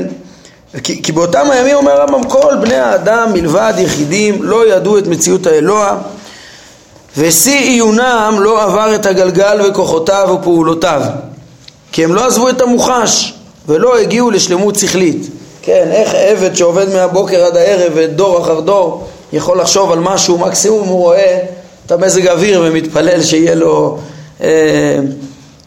כי, 0.84 1.04
כי 1.04 1.12
באותם 1.12 1.52
הימים 1.52 1.76
אומר 1.76 1.92
הרמב"ם 1.92 2.24
כל 2.24 2.56
בני 2.62 2.76
האדם 2.76 3.34
מלבד 3.34 3.74
יחידים 3.78 4.44
לא 4.44 4.68
ידעו 4.68 4.98
את 4.98 5.08
מציאות 5.08 5.48
האלוה 5.48 5.98
ושיא 7.18 7.60
עיונם 7.60 8.36
לא 8.40 8.64
עבר 8.64 8.96
את 8.96 9.06
הגלגל 9.06 9.60
וכוחותיו 9.66 10.38
ופעולותיו 10.40 11.02
כי 11.92 12.04
הם 12.04 12.16
לא 12.16 12.26
עזבו 12.26 12.50
את 12.50 12.62
המוחש 12.62 13.37
ולא 13.68 13.98
הגיעו 13.98 14.32
לשלמות 14.32 14.76
שכלית 14.76 15.28
כן, 15.68 15.90
איך 15.92 16.14
עבד 16.16 16.56
שעובד 16.56 16.94
מהבוקר 16.94 17.44
עד 17.44 17.58
הערב 17.58 17.92
ודור 17.96 18.42
אחר 18.42 18.60
דור 18.60 19.08
יכול 19.34 19.60
לחשוב 19.60 19.92
על 19.92 20.00
משהו, 20.00 20.38
מקסימום 20.38 20.88
הוא 20.88 21.00
רואה 21.00 21.40
את 21.86 21.92
המזג 21.92 22.28
האוויר 22.28 22.64
ומתפלל 22.66 23.24
שיהיה 23.24 23.56
לו 23.56 23.98
אה, 24.42 25.00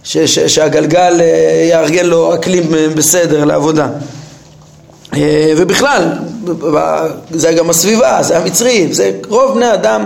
ש, 0.05 0.19
ש, 0.19 0.39
שהגלגל 0.39 1.21
אה, 1.21 1.69
יארגן 1.71 2.07
לו 2.07 2.35
אקלים 2.35 2.73
בסדר 2.95 3.45
לעבודה. 3.45 3.89
אה, 5.17 5.53
ובכלל, 5.57 6.09
זה 7.31 7.53
גם 7.53 7.71
הסביבה, 7.71 8.23
זה 8.23 8.39
המצרים, 8.39 8.93
זה 8.93 9.11
רוב 9.29 9.55
בני 9.55 9.75
אדם 9.75 10.05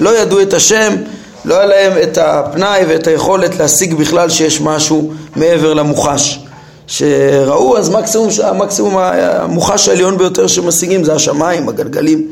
לא 0.00 0.18
ידעו 0.18 0.40
את 0.40 0.54
השם, 0.54 0.96
לא 1.44 1.54
היה 1.54 1.66
להם 1.66 1.92
את 2.02 2.18
הפנאי 2.18 2.84
ואת 2.88 3.06
היכולת 3.06 3.58
להשיג 3.58 3.94
בכלל 3.94 4.30
שיש 4.30 4.60
משהו 4.60 5.12
מעבר 5.36 5.74
למוחש. 5.74 6.43
שראו 6.86 7.76
אז 7.78 7.90
מקסימום, 7.90 8.28
המקסימום 8.44 8.96
המוחש 8.98 9.88
העליון 9.88 10.18
ביותר 10.18 10.46
שמשיגים 10.46 11.04
זה 11.04 11.14
השמיים, 11.14 11.68
הגלגלים. 11.68 12.28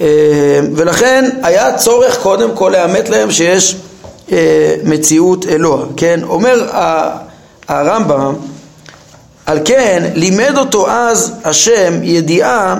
אה, 0.00 0.60
ולכן 0.74 1.30
היה 1.42 1.76
צורך 1.76 2.18
קודם 2.22 2.50
כל 2.54 2.72
לאמת 2.72 3.08
להם 3.08 3.30
שיש 3.30 3.76
אה, 4.32 4.74
מציאות 4.84 5.46
אלוה, 5.46 5.84
כן? 5.96 6.20
אומר 6.22 6.68
הרמב"ם, 7.68 8.34
על 9.46 9.58
כן 9.64 10.10
לימד 10.14 10.58
אותו 10.58 10.90
אז 10.90 11.32
השם 11.44 12.02
ידיעה 12.02 12.76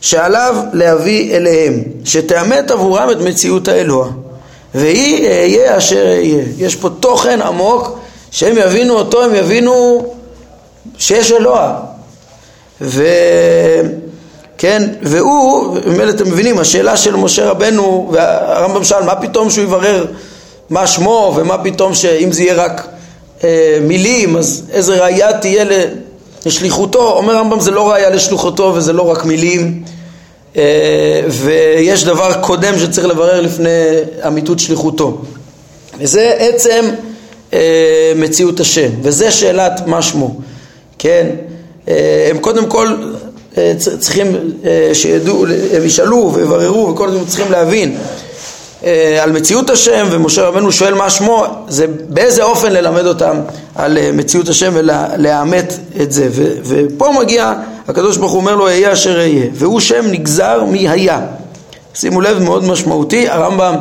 שעליו 0.00 0.56
להביא 0.72 1.36
אליהם, 1.36 1.82
שתאמת 2.04 2.70
עבורם 2.70 3.10
את 3.10 3.20
מציאות 3.20 3.68
האלוה, 3.68 4.08
והיא 4.74 5.28
אהיה 5.28 5.76
אשר 5.76 6.06
אהיה. 6.06 6.44
יש 6.58 6.76
פה 6.76 6.88
תוכן 7.00 7.42
עמוק 7.42 7.98
שהם 8.34 8.58
יבינו 8.58 8.94
אותו, 8.94 9.24
הם 9.24 9.34
יבינו 9.34 10.04
שיש 10.98 11.32
אלוה. 11.32 11.76
וכן, 12.80 14.82
והוא, 15.02 15.78
ממילא 15.86 16.10
אתם 16.10 16.30
מבינים, 16.30 16.58
השאלה 16.58 16.96
של 16.96 17.16
משה 17.16 17.50
רבנו, 17.50 18.10
והרמב"ם 18.12 18.84
שאל, 18.84 19.02
מה 19.02 19.14
פתאום 19.14 19.50
שהוא 19.50 19.64
יברר 19.64 20.06
מה 20.70 20.86
שמו, 20.86 21.34
ומה 21.36 21.58
פתאום 21.58 21.94
שאם 21.94 22.32
זה 22.32 22.42
יהיה 22.42 22.54
רק 22.54 22.86
אה, 23.44 23.78
מילים, 23.82 24.36
אז 24.36 24.62
איזה 24.70 25.04
ראייה 25.04 25.38
תהיה 25.38 25.64
לשליחותו? 26.46 27.12
אומר 27.12 27.36
הרמב"ם 27.36 27.60
זה 27.60 27.70
לא 27.70 27.90
ראייה 27.90 28.10
לשליחותו 28.10 28.72
וזה 28.74 28.92
לא 28.92 29.10
רק 29.10 29.24
מילים, 29.24 29.82
אה, 30.56 31.20
ויש 31.28 32.04
דבר 32.04 32.32
קודם 32.40 32.78
שצריך 32.78 33.06
לברר 33.06 33.40
לפני 33.40 33.68
אמיתות 34.26 34.58
שליחותו. 34.58 35.18
וזה 35.98 36.34
עצם 36.38 36.84
אה, 37.52 38.12
מציאות 38.16 38.60
השם, 38.60 38.88
וזה 39.02 39.30
שאלת 39.30 39.86
מה 39.86 40.02
שמו, 40.02 40.36
כן? 40.98 41.26
אה, 41.88 42.28
הם 42.30 42.38
קודם 42.38 42.66
כל 42.66 42.88
אה, 43.58 43.72
צריכים 43.98 44.26
שידעו, 44.92 45.46
הם 45.76 45.84
ישאלו 45.84 46.32
ויבררו 46.34 46.88
וכל 46.88 47.08
הזמן 47.08 47.24
צריכים 47.24 47.52
להבין 47.52 47.96
על 49.22 49.32
מציאות 49.32 49.70
השם 49.70 50.06
ומשה 50.10 50.42
רבנו 50.46 50.72
שואל 50.72 50.94
מה 50.94 51.10
שמו, 51.10 51.44
זה 51.68 51.86
באיזה 52.08 52.42
אופן 52.42 52.72
ללמד 52.72 53.06
אותם 53.06 53.36
על 53.74 53.98
מציאות 54.12 54.48
השם 54.48 54.72
ולאמת 54.74 55.74
את 56.02 56.12
זה. 56.12 56.28
ו, 56.30 56.52
ופה 56.64 57.12
מגיע, 57.20 57.52
הקדוש 57.88 58.16
ברוך 58.16 58.32
הוא 58.32 58.40
אומר 58.40 58.54
לו 58.54 58.66
אהיה 58.66 58.92
אשר 58.92 59.18
אהיה, 59.18 59.46
והוא 59.54 59.80
שם 59.80 60.04
נגזר 60.10 60.64
מהיה. 60.64 61.20
שימו 61.94 62.20
לב 62.20 62.38
מאוד 62.38 62.64
משמעותי, 62.64 63.28
הרמב"ם 63.28 63.74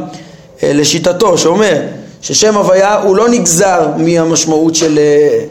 לשיטתו 0.64 1.38
שאומר 1.38 1.82
ששם 2.24 2.58
הוויה 2.58 2.96
הוא 2.96 3.16
לא 3.16 3.30
נגזר 3.30 3.88
מהמשמעות 3.98 4.76
של 4.76 5.00
אה, 5.00 5.46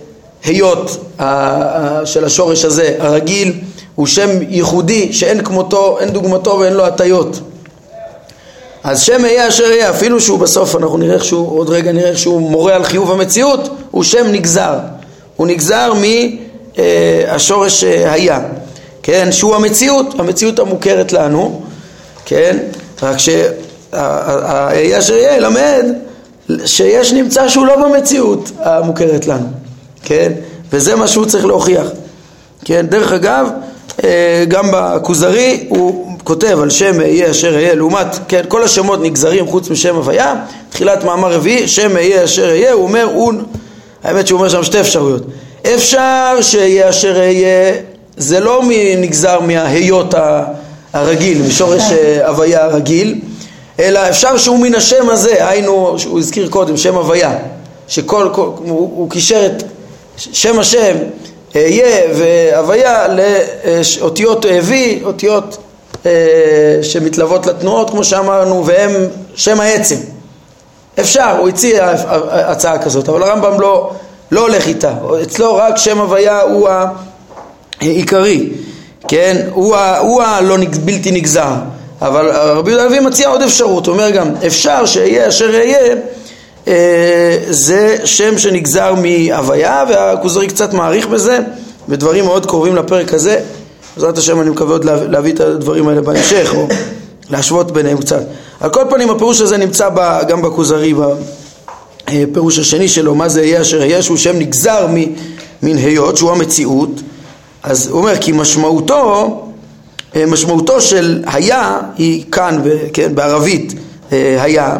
היות 0.44 1.16
של 2.04 2.24
השורש 2.24 2.64
הזה, 2.64 2.96
הרגיל 2.98 3.52
הוא 3.94 4.06
שם 4.06 4.28
ייחודי 4.48 5.12
שאין 5.12 5.44
כמותו, 5.44 5.98
אין 6.00 6.08
דוגמתו 6.08 6.50
ואין 6.60 6.72
לו 6.72 6.86
הטיות. 6.86 7.40
אז 8.84 9.02
שם 9.02 9.24
אהיה 9.24 9.48
אשר 9.48 9.64
אהיה, 9.64 9.90
אפילו 9.90 10.20
שהוא 10.20 10.38
בסוף, 10.38 10.76
אנחנו 10.76 10.98
נראה 10.98 11.14
איך 11.14 11.24
שהוא, 11.24 11.58
עוד 11.58 11.70
רגע 11.70 11.92
נראה 11.92 12.10
איך 12.10 12.18
שהוא 12.18 12.40
מורה 12.40 12.74
על 12.74 12.84
חיוב 12.84 13.10
המציאות, 13.10 13.68
הוא 13.90 14.02
שם 14.02 14.26
נגזר. 14.32 14.74
הוא 15.36 15.46
נגזר 15.46 15.92
מהשורש 16.78 17.84
אה, 17.84 18.12
היה, 18.12 18.40
כן, 19.02 19.32
שהוא 19.32 19.54
המציאות, 19.54 20.20
המציאות 20.20 20.58
המוכרת 20.58 21.12
לנו, 21.12 21.62
כן, 22.24 22.58
רק 23.02 23.16
שהאהיה 23.18 24.98
אשר 24.98 25.14
יהיה 25.14 25.38
למד 25.38 25.84
שיש 26.66 27.12
נמצא 27.12 27.48
שהוא 27.48 27.66
לא 27.66 27.88
במציאות 27.88 28.50
המוכרת 28.58 29.26
לנו, 29.26 29.46
כן? 30.02 30.32
וזה 30.72 30.96
מה 30.96 31.08
שהוא 31.08 31.24
צריך 31.24 31.46
להוכיח, 31.46 31.86
כן? 32.64 32.86
דרך 32.88 33.12
אגב, 33.12 33.48
אה, 34.04 34.44
גם 34.48 34.64
בכוזרי 34.72 35.66
הוא 35.68 36.16
כותב 36.24 36.58
על 36.62 36.70
שם 36.70 37.00
אהיה 37.00 37.30
אשר 37.30 37.54
אהיה 37.54 37.74
לעומת, 37.74 38.06
כן, 38.28 38.42
כל 38.48 38.62
השמות 38.62 39.02
נגזרים 39.02 39.46
חוץ 39.46 39.70
משם 39.70 39.96
הוויה, 39.96 40.34
תחילת 40.70 41.04
מאמר 41.04 41.32
רביעי, 41.32 41.68
שם 41.68 41.96
אהיה 41.96 42.24
אשר 42.24 42.48
אהיה, 42.48 42.72
הוא 42.72 42.82
אומר, 42.82 43.08
הוא, 43.14 43.32
האמת 44.04 44.26
שהוא 44.26 44.38
אומר 44.38 44.48
שם 44.48 44.62
שתי 44.62 44.80
אפשרויות, 44.80 45.22
אפשר 45.74 46.38
שאהיה 46.40 46.88
אשר 46.88 47.16
אהיה, 47.18 47.74
זה 48.16 48.40
לא 48.40 48.62
נגזר 48.96 49.40
מההיות 49.40 50.14
הרגיל, 50.92 51.42
משורש 51.42 51.82
אה, 51.92 52.28
הוויה 52.28 52.64
הרגיל, 52.64 53.20
אלא 53.78 54.08
אפשר 54.08 54.36
שהוא 54.36 54.58
מן 54.58 54.74
השם 54.74 55.10
הזה, 55.10 55.48
היינו, 55.48 55.96
הוא 56.06 56.18
הזכיר 56.18 56.48
קודם, 56.48 56.76
שם 56.76 56.94
הוויה, 56.94 57.36
שכל, 57.88 58.28
כל, 58.32 58.50
הוא, 58.56 58.90
הוא 58.96 59.10
קישר 59.10 59.46
את 59.46 59.62
שם 60.16 60.58
השם, 60.58 60.96
אהיה 61.56 62.14
והוויה 62.14 63.06
לאותיות 64.00 64.46
וי, 64.62 65.00
אותיות 65.04 65.56
אה, 66.06 66.10
שמתלוות 66.82 67.46
לתנועות 67.46 67.90
כמו 67.90 68.04
שאמרנו, 68.04 68.66
והם 68.66 68.90
שם 69.34 69.60
העצם. 69.60 69.96
אפשר, 71.00 71.36
הוא 71.38 71.48
הציע 71.48 71.92
הצעה 72.30 72.78
כזאת, 72.78 73.08
אבל 73.08 73.22
הרמב"ם 73.22 73.60
לא, 73.60 73.90
לא 74.30 74.40
הולך 74.40 74.66
איתה, 74.66 74.92
אצלו 75.22 75.56
רק 75.56 75.76
שם 75.76 75.98
הוויה 75.98 76.40
הוא 76.40 76.68
העיקרי, 77.80 78.50
כן? 79.08 79.46
הוא, 79.52 79.76
הוא 79.76 80.22
הלא 80.22 80.56
בלתי 80.84 81.10
נגזר. 81.10 81.54
אבל 82.02 82.30
רבי 82.30 82.70
יהודה 82.70 82.84
הלוי 82.84 83.00
מציע 83.00 83.28
עוד 83.28 83.42
אפשרות, 83.42 83.86
הוא 83.86 83.92
אומר 83.92 84.10
גם, 84.10 84.30
אפשר 84.46 84.86
שאהיה 84.86 85.28
אשר 85.28 85.54
אהיה, 85.54 85.78
אה, 86.68 87.38
זה 87.50 87.96
שם 88.04 88.38
שנגזר 88.38 88.94
מהוויה, 88.94 89.84
והכוזרי 89.88 90.46
קצת 90.46 90.72
מעריך 90.72 91.06
בזה, 91.06 91.38
ודברים 91.88 92.24
מאוד 92.24 92.46
קרובים 92.46 92.76
לפרק 92.76 93.14
הזה. 93.14 93.40
בעזרת 93.96 94.18
השם 94.18 94.40
אני 94.40 94.50
מקווה 94.50 94.72
עוד 94.72 94.84
להביא 94.84 95.32
את 95.32 95.40
הדברים 95.40 95.88
האלה 95.88 96.00
בהמשך, 96.00 96.52
או 96.54 96.68
להשוות 97.30 97.70
ביניהם 97.70 97.98
קצת. 97.98 98.22
על 98.60 98.70
כל 98.70 98.84
פנים 98.90 99.10
הפירוש 99.10 99.40
הזה 99.40 99.56
נמצא 99.56 99.88
גם 100.28 100.42
בכוזרי, 100.42 100.94
בפירוש 102.10 102.58
השני 102.58 102.88
שלו, 102.88 103.14
מה 103.14 103.28
זה 103.28 103.40
אהיה 103.40 103.60
אשר 103.60 103.80
אהיה, 103.80 104.02
שהוא 104.02 104.16
שם 104.16 104.38
נגזר 104.38 104.86
מן 105.62 105.76
היות, 105.76 106.16
שהוא 106.16 106.30
המציאות. 106.30 106.90
אז 107.62 107.86
הוא 107.86 107.98
אומר, 107.98 108.16
כי 108.20 108.32
משמעותו 108.32 108.94
אה, 108.94 109.51
משמעותו 110.26 110.80
של 110.80 111.22
היה 111.26 111.80
היא 111.98 112.24
כאן, 112.32 112.62
כן, 112.92 113.14
בערבית 113.14 113.74
אה, 114.12 114.42
היה, 114.42 114.76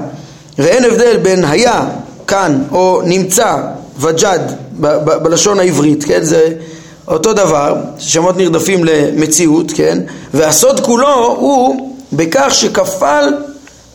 ואין 0.59 0.85
הבדל 0.85 1.17
בין 1.17 1.45
היה 1.45 1.85
כאן 2.27 2.63
או 2.73 3.03
נמצא 3.05 3.57
וג'ד 3.99 4.41
בלשון 5.23 5.61
העברית, 5.61 6.05
כן, 6.05 6.23
זה 6.23 6.49
אותו 7.09 7.33
דבר, 7.33 7.75
שמות 7.99 8.37
נרדפים 8.37 8.85
למציאות, 8.85 9.73
כן, 9.75 9.99
והסוד 10.35 10.81
כולו 10.81 11.37
הוא 11.39 11.93
בכך 12.13 12.49
שכפל 12.53 13.25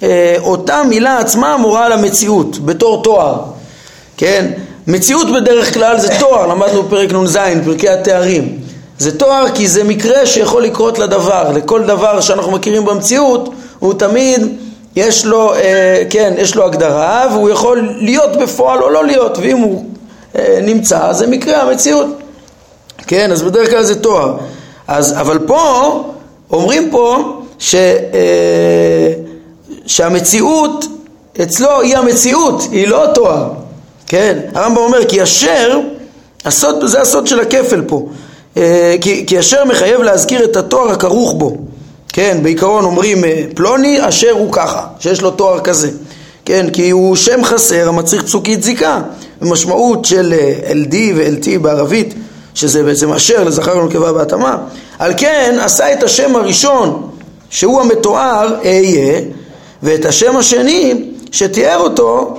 אה, 0.03 0.35
אותה 0.39 0.83
מילה 0.89 1.19
עצמה 1.19 1.57
מורה 1.57 1.89
למציאות 1.89 2.65
בתור 2.65 3.03
תואר, 3.03 3.43
כן, 4.17 4.51
מציאות 4.87 5.27
בדרך 5.41 5.73
כלל 5.73 5.99
זה 5.99 6.07
תואר, 6.19 6.47
למדנו 6.47 6.83
בפרק 6.83 7.13
נ"ז, 7.13 7.37
פרקי 7.65 7.89
התארים 7.89 8.66
זה 8.99 9.17
תואר 9.17 9.45
כי 9.55 9.67
זה 9.67 9.83
מקרה 9.83 10.25
שיכול 10.25 10.63
לקרות 10.63 10.99
לדבר, 10.99 11.51
לכל 11.51 11.83
דבר 11.83 12.21
שאנחנו 12.21 12.51
מכירים 12.51 12.85
במציאות 12.85 13.49
הוא 13.79 13.93
תמיד 13.93 14.57
יש 14.95 15.25
לו, 15.25 15.53
אה, 15.53 16.03
כן, 16.09 16.33
יש 16.37 16.55
לו 16.55 16.65
הגדרה 16.65 17.27
והוא 17.31 17.49
יכול 17.49 17.89
להיות 17.97 18.37
בפועל 18.37 18.83
או 18.83 18.89
לא 18.89 19.05
להיות 19.05 19.37
ואם 19.37 19.57
הוא 19.57 19.85
אה, 20.35 20.59
נמצא 20.61 21.13
זה 21.13 21.27
מקרה 21.27 21.61
המציאות, 21.61 22.07
כן, 23.07 23.31
אז 23.31 23.41
בדרך 23.41 23.69
כלל 23.69 23.83
זה 23.83 24.01
תואר, 24.01 24.37
אז, 24.87 25.19
אבל 25.19 25.39
פה 25.47 26.03
אומרים 26.51 26.91
פה 26.91 27.33
ש, 27.59 27.75
אה, 27.75 29.13
שהמציאות 29.85 30.85
אצלו 31.41 31.81
היא 31.81 31.97
המציאות, 31.97 32.61
היא 32.71 32.87
לא 32.87 33.03
התואר, 33.03 33.49
כן? 34.07 34.39
הרמב"ם 34.53 34.77
אומר 34.77 35.05
כי 35.05 35.23
אשר, 35.23 35.79
הסוד, 36.45 36.85
זה 36.85 37.01
הסוד 37.01 37.27
של 37.27 37.39
הכפל 37.39 37.81
פה, 37.87 38.05
כי, 39.01 39.25
כי 39.25 39.39
אשר 39.39 39.65
מחייב 39.65 40.01
להזכיר 40.01 40.43
את 40.43 40.55
התואר 40.55 40.91
הכרוך 40.91 41.33
בו, 41.33 41.57
כן? 42.13 42.37
בעיקרון 42.41 42.85
אומרים 42.85 43.25
אה, 43.25 43.43
פלוני 43.55 44.07
אשר 44.07 44.31
הוא 44.31 44.53
ככה, 44.53 44.87
שיש 44.99 45.21
לו 45.21 45.31
תואר 45.31 45.59
כזה, 45.59 45.89
כן? 46.45 46.69
כי 46.73 46.89
הוא 46.89 47.15
שם 47.15 47.43
חסר 47.43 47.87
המצריך 47.87 48.23
פסוקית 48.23 48.63
זיקה, 48.63 49.01
במשמעות 49.41 50.05
של 50.05 50.33
אה, 50.33 50.71
LD 50.71 50.95
ו-LT 51.15 51.59
בערבית, 51.61 52.13
שזה 52.53 52.83
בעצם 52.83 53.13
אשר 53.13 53.43
לזכר 53.43 53.77
ולנקבה 53.77 54.13
בהתאמה, 54.13 54.57
על 54.99 55.13
כן 55.17 55.57
עשה 55.61 55.93
את 55.93 56.03
השם 56.03 56.35
הראשון 56.35 57.09
שהוא 57.49 57.81
המתואר 57.81 58.55
אהיה 58.65 59.21
ואת 59.83 60.05
השם 60.05 60.37
השני 60.37 61.11
שתיאר 61.31 61.77
אותו, 61.77 62.37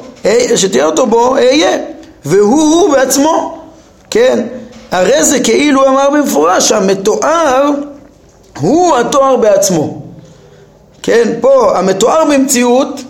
שתיאר 0.56 0.86
אותו 0.86 1.06
בו 1.06 1.34
אהיה 1.34 1.78
והוא 2.24 2.62
הוא 2.62 2.92
בעצמו 2.92 3.58
כן 4.10 4.46
הרי 4.90 5.24
זה 5.24 5.40
כאילו 5.40 5.88
אמר 5.88 6.10
במפורש 6.10 6.72
המתואר 6.72 7.70
הוא 8.60 8.96
התואר 8.96 9.36
בעצמו. 9.36 10.02
כן 11.02 11.28
פה 11.40 11.78
המתואר 11.78 12.24
במציאות 12.24 13.00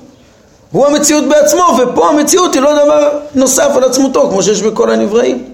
הוא 0.72 0.86
המציאות 0.86 1.24
בעצמו 1.28 1.78
ופה 1.78 2.08
המציאות 2.08 2.54
היא 2.54 2.62
לא 2.62 2.84
דבר 2.84 3.10
נוסף 3.34 3.70
על 3.76 3.84
עצמותו 3.84 4.30
כמו 4.30 4.42
שיש 4.42 4.62
בכל 4.62 4.90
הנבראים. 4.90 5.44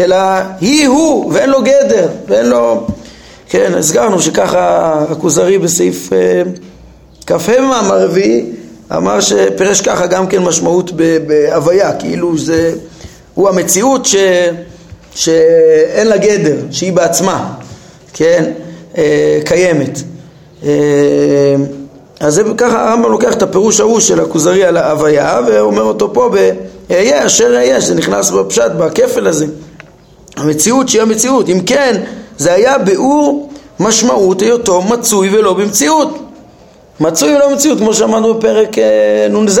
אלא 0.00 0.16
היא 0.60 0.88
הוא 0.88 1.32
ואין 1.32 1.50
לו 1.50 1.62
גדר 1.62 2.08
ואין 2.28 2.46
לו 2.46 2.86
כן, 3.48 3.72
הסגרנו 3.74 4.22
שככה 4.22 4.94
הכוזרי 5.10 5.58
בסעיף 5.58 6.12
אה, 6.12 6.42
כ"ה 7.26 7.60
מאמר 7.60 8.04
רביעי 8.04 8.44
אמר 8.96 9.20
שפרש 9.20 9.80
ככה 9.80 10.06
גם 10.06 10.26
כן 10.26 10.42
משמעות 10.42 10.90
בהוויה, 11.26 11.92
כאילו 11.92 12.38
זה, 12.38 12.74
הוא 13.34 13.48
המציאות 13.48 14.06
ש, 14.06 14.16
שאין 15.14 16.06
לה 16.06 16.16
גדר, 16.16 16.56
שהיא 16.70 16.92
בעצמה, 16.92 17.54
כן, 18.12 18.52
אה, 18.98 19.38
קיימת. 19.44 19.98
אה, 20.64 20.70
אז 22.20 22.34
זה 22.34 22.42
ככה 22.56 22.88
הרמב"ם 22.88 23.10
לוקח 23.10 23.32
את 23.32 23.42
הפירוש 23.42 23.80
ההוא 23.80 24.00
של 24.00 24.20
הכוזרי 24.20 24.64
על 24.64 24.76
ההוויה 24.76 25.40
ואומר 25.46 25.82
אותו 25.82 26.12
פה 26.12 26.30
ב"אהיה 26.32 27.26
אשר 27.26 27.54
אהיה", 27.56 27.80
שזה 27.80 27.94
נכנס 27.94 28.30
בפשט, 28.30 28.70
בכפל 28.78 29.26
הזה. 29.26 29.46
המציאות 30.36 30.88
שהיא 30.88 31.02
המציאות. 31.02 31.48
אם 31.48 31.60
כן, 31.66 32.00
זה 32.38 32.52
היה 32.52 32.78
ביאור 32.78 33.50
משמעות 33.80 34.40
היותו 34.42 34.82
מצוי 34.82 35.38
ולא 35.38 35.52
במציאות. 35.52 36.18
מצוי 37.00 37.36
ולא 37.36 37.50
במציאות, 37.50 37.78
כמו 37.78 37.94
שאמרנו 37.94 38.34
בפרק 38.34 38.78
אה, 38.78 39.26
נ"ז. 39.30 39.60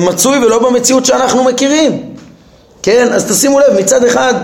מצוי 0.00 0.38
ולא 0.38 0.70
במציאות 0.70 1.04
שאנחנו 1.04 1.44
מכירים. 1.44 2.17
כן, 2.82 3.08
אז 3.12 3.32
תשימו 3.32 3.58
לב, 3.58 3.78
מצד 3.78 4.04
אחד 4.04 4.34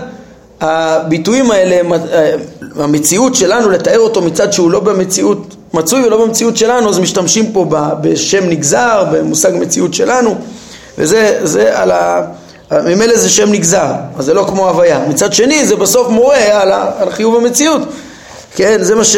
הביטויים 0.61 1.51
האלה, 1.51 1.95
אה, 2.13 2.35
המציאות 2.75 3.35
שלנו, 3.35 3.69
לתאר 3.69 3.99
אותו 3.99 4.21
מצד 4.21 4.53
שהוא 4.53 4.71
לא 4.71 4.79
במציאות, 4.79 5.55
מצוי 5.73 6.05
ולא 6.05 6.25
במציאות 6.25 6.57
שלנו, 6.57 6.89
אז 6.89 6.99
משתמשים 6.99 7.51
פה 7.51 7.65
בשם 8.01 8.49
נגזר, 8.49 9.03
במושג 9.11 9.51
מציאות 9.53 9.93
שלנו, 9.93 10.35
וזה 10.97 11.71
על 11.73 11.91
ה... 11.91 12.21
ממילא 12.71 13.17
זה 13.17 13.29
שם 13.29 13.51
נגזר, 13.51 13.93
אז 14.17 14.25
זה 14.25 14.33
לא 14.33 14.45
כמו 14.49 14.69
הוויה. 14.69 14.99
מצד 15.09 15.33
שני 15.33 15.67
זה 15.67 15.75
בסוף 15.75 16.09
מורה 16.09 16.61
על, 16.61 16.71
על 16.71 17.09
חיוב 17.11 17.35
המציאות. 17.35 17.81
כן, 18.55 18.83
זה 18.83 18.95
מה 18.95 19.03
ש... 19.03 19.17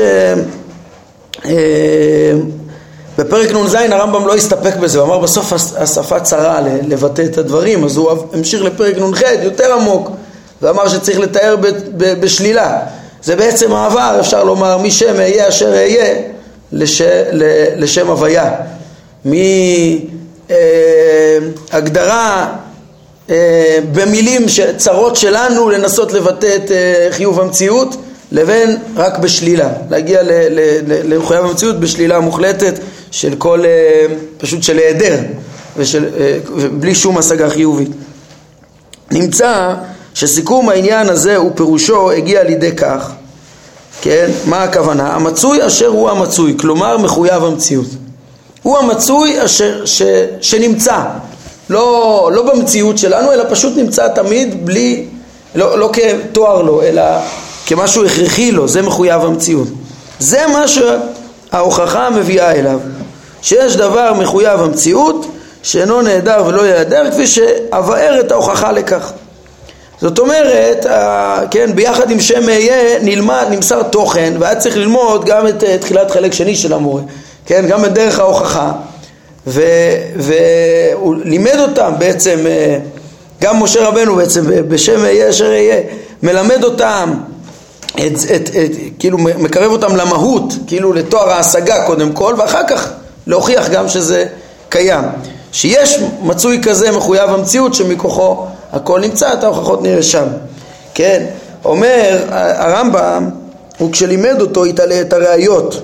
אה, 3.19 3.23
בפרק 3.23 3.51
נ"ז 3.51 3.73
הרמב"ם 3.73 4.27
לא 4.27 4.35
הסתפק 4.35 4.75
בזה, 4.75 4.99
הוא 4.99 5.07
אמר 5.07 5.19
בסוף 5.19 5.53
השפה 5.77 6.19
צרה 6.19 6.61
לבטא 6.87 7.21
את 7.21 7.37
הדברים, 7.37 7.83
אז 7.83 7.97
הוא 7.97 8.11
המשיך 8.33 8.61
לפרק 8.63 8.97
נ"ח 8.97 9.21
יותר 9.43 9.73
עמוק, 9.73 10.11
ואמר 10.61 10.87
שצריך 10.87 11.19
לתאר 11.19 11.55
ב, 11.55 11.67
ב, 11.97 12.21
בשלילה. 12.21 12.79
זה 13.23 13.35
בעצם 13.35 13.73
העבר, 13.73 14.17
אפשר 14.19 14.43
לומר, 14.43 14.77
משם 14.77 15.15
אהיה 15.15 15.47
אשר 15.47 15.73
אהיה 15.73 16.15
לש, 16.71 17.01
לשם 17.75 18.07
הוויה. 18.07 18.51
מהגדרה 21.71 22.55
אה, 23.29 23.79
במילים 23.91 24.45
צרות 24.77 25.15
שלנו 25.15 25.69
לנסות 25.69 26.13
לבטא 26.13 26.55
את 26.55 26.71
אה, 26.71 27.07
חיוב 27.11 27.39
המציאות 27.39 27.95
לבין 28.31 28.77
רק 28.95 29.17
בשלילה, 29.17 29.69
להגיע 29.89 30.21
למחויב 31.03 31.45
המציאות 31.45 31.79
בשלילה 31.79 32.19
מוחלטת 32.19 32.73
של 33.11 33.35
כל, 33.37 33.65
אה, 33.65 34.05
פשוט 34.37 34.63
של 34.63 34.77
היעדר 34.77 35.17
ובלי 36.55 36.95
שום 36.95 37.17
השגה 37.17 37.49
חיובית. 37.49 37.89
נמצא 39.11 39.73
שסיכום 40.13 40.69
העניין 40.69 41.09
הזה 41.09 41.41
ופירושו 41.41 42.11
הגיע 42.11 42.43
לידי 42.43 42.71
כך, 42.71 43.11
כן, 44.01 44.31
מה 44.45 44.63
הכוונה? 44.63 45.13
המצוי 45.13 45.67
אשר 45.67 45.87
הוא 45.87 46.09
המצוי, 46.09 46.55
כלומר 46.59 46.97
מחויב 46.97 47.43
המציאות. 47.43 47.87
הוא 48.63 48.77
המצוי 48.77 49.45
אשר, 49.45 49.85
ש, 49.85 50.01
שנמצא, 50.41 51.03
לא, 51.69 52.29
לא 52.33 52.53
במציאות 52.53 52.97
שלנו, 52.97 53.33
אלא 53.33 53.43
פשוט 53.49 53.77
נמצא 53.77 54.07
תמיד 54.07 54.65
בלי, 54.65 55.05
לא, 55.55 55.79
לא 55.79 55.89
כתואר 55.93 56.61
לו, 56.61 56.81
אלא 56.81 57.03
כמשהו 57.65 58.05
הכרחי 58.05 58.51
לו, 58.51 58.67
זה 58.67 58.81
מחויב 58.81 59.21
המציאות. 59.21 59.67
זה 60.19 60.45
מה 60.53 60.65
שההוכחה 61.51 62.09
מביאה 62.09 62.51
אליו, 62.51 62.79
שיש 63.41 63.75
דבר 63.75 64.13
מחויב 64.13 64.59
המציאות 64.59 65.25
שאינו 65.63 66.01
נעדר 66.01 66.43
ולא 66.47 66.61
ייעדר, 66.61 67.11
כפי 67.11 67.27
שאבאר 67.27 68.19
את 68.19 68.31
ההוכחה 68.31 68.71
לכך. 68.71 69.11
זאת 70.01 70.19
אומרת, 70.19 70.85
כן, 71.51 71.75
ביחד 71.75 72.11
עם 72.11 72.19
שם 72.19 72.49
אהיה 72.49 72.99
נלמד, 73.01 73.45
נמסר 73.49 73.83
תוכן, 73.83 74.33
והיה 74.39 74.55
צריך 74.55 74.77
ללמוד 74.77 75.25
גם 75.25 75.47
את 75.47 75.63
תחילת 75.81 76.11
חלק 76.11 76.33
שני 76.33 76.55
של 76.55 76.73
המורה, 76.73 77.01
כן, 77.45 77.65
גם 77.67 77.85
את 77.85 77.93
דרך 77.93 78.19
ההוכחה. 78.19 78.71
והוא 80.15 81.15
לימד 81.23 81.59
אותם 81.59 81.93
בעצם, 81.97 82.47
אה, 82.47 82.79
גם 83.41 83.63
משה 83.63 83.87
רבנו 83.87 84.15
בעצם 84.15 84.43
בשם 84.67 85.03
אהיה 85.03 85.29
אשר 85.29 85.45
אהיה, 85.45 85.81
מלמד 86.23 86.63
אותם, 86.63 87.13
את, 87.99 88.13
את, 88.35 88.49
את, 88.49 88.71
כאילו 88.99 89.17
מקרב 89.17 89.71
אותם 89.71 89.95
למהות, 89.95 90.53
כאילו 90.67 90.93
לתואר 90.93 91.29
ההשגה 91.29 91.85
קודם 91.85 92.11
כל, 92.11 92.35
ואחר 92.37 92.61
כך 92.67 92.89
להוכיח 93.27 93.69
גם 93.69 93.89
שזה 93.89 94.25
קיים. 94.69 95.03
שיש 95.51 95.99
מצוי 96.21 96.59
כזה 96.63 96.91
מחויב 96.91 97.29
המציאות 97.29 97.73
שמכוחו 97.73 98.45
הכל 98.73 98.99
נמצא, 98.99 99.33
את 99.33 99.43
ההוכחות 99.43 99.81
נראה 99.81 100.03
שם. 100.03 100.25
כן, 100.93 101.25
אומר 101.65 102.19
הרמב"ם, 102.29 103.29
הוא 103.77 103.91
כשלימד 103.91 104.41
אותו 104.41 104.65
יתעלה 104.65 105.01
את 105.01 105.13
הראיות 105.13 105.81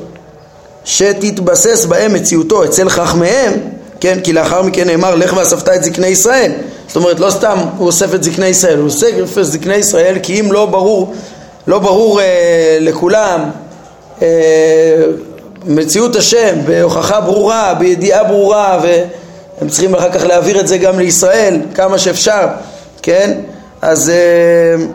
שתתבסס 0.85 1.85
בהם 1.85 2.13
מציאותו 2.13 2.63
אצל 2.63 2.89
חכמיהם, 2.89 3.53
כן, 3.99 4.19
כי 4.23 4.33
לאחר 4.33 4.61
מכן 4.61 4.87
נאמר 4.87 5.15
לך 5.15 5.33
ואספת 5.37 5.69
את 5.69 5.83
זקני 5.83 6.07
ישראל. 6.07 6.51
זאת 6.87 6.95
אומרת, 6.95 7.19
לא 7.19 7.29
סתם 7.29 7.57
הוא 7.77 7.87
אוסף 7.87 8.13
את 8.13 8.23
זקני 8.23 8.45
ישראל, 8.45 8.77
הוא 8.77 8.85
אוסף 8.85 9.37
את 9.37 9.45
זקני 9.45 9.75
ישראל 9.75 10.17
כי 10.23 10.39
אם 10.39 10.51
לא 10.51 10.65
ברור, 10.65 11.13
לא 11.67 11.79
ברור 11.79 12.21
אה, 12.21 12.77
לכולם 12.79 13.49
אה, 14.21 14.27
מציאות 15.65 16.15
השם 16.15 16.55
בהוכחה 16.65 17.21
ברורה, 17.21 17.73
בידיעה 17.73 18.23
ברורה, 18.23 18.79
והם 18.83 19.69
צריכים 19.69 19.95
אחר 19.95 20.11
כך 20.11 20.23
להעביר 20.23 20.59
את 20.59 20.67
זה 20.67 20.77
גם 20.77 20.99
לישראל 20.99 21.61
כמה 21.75 21.97
שאפשר, 21.97 22.47
כן? 23.01 23.33
אז... 23.81 24.09
אה, 24.09 24.85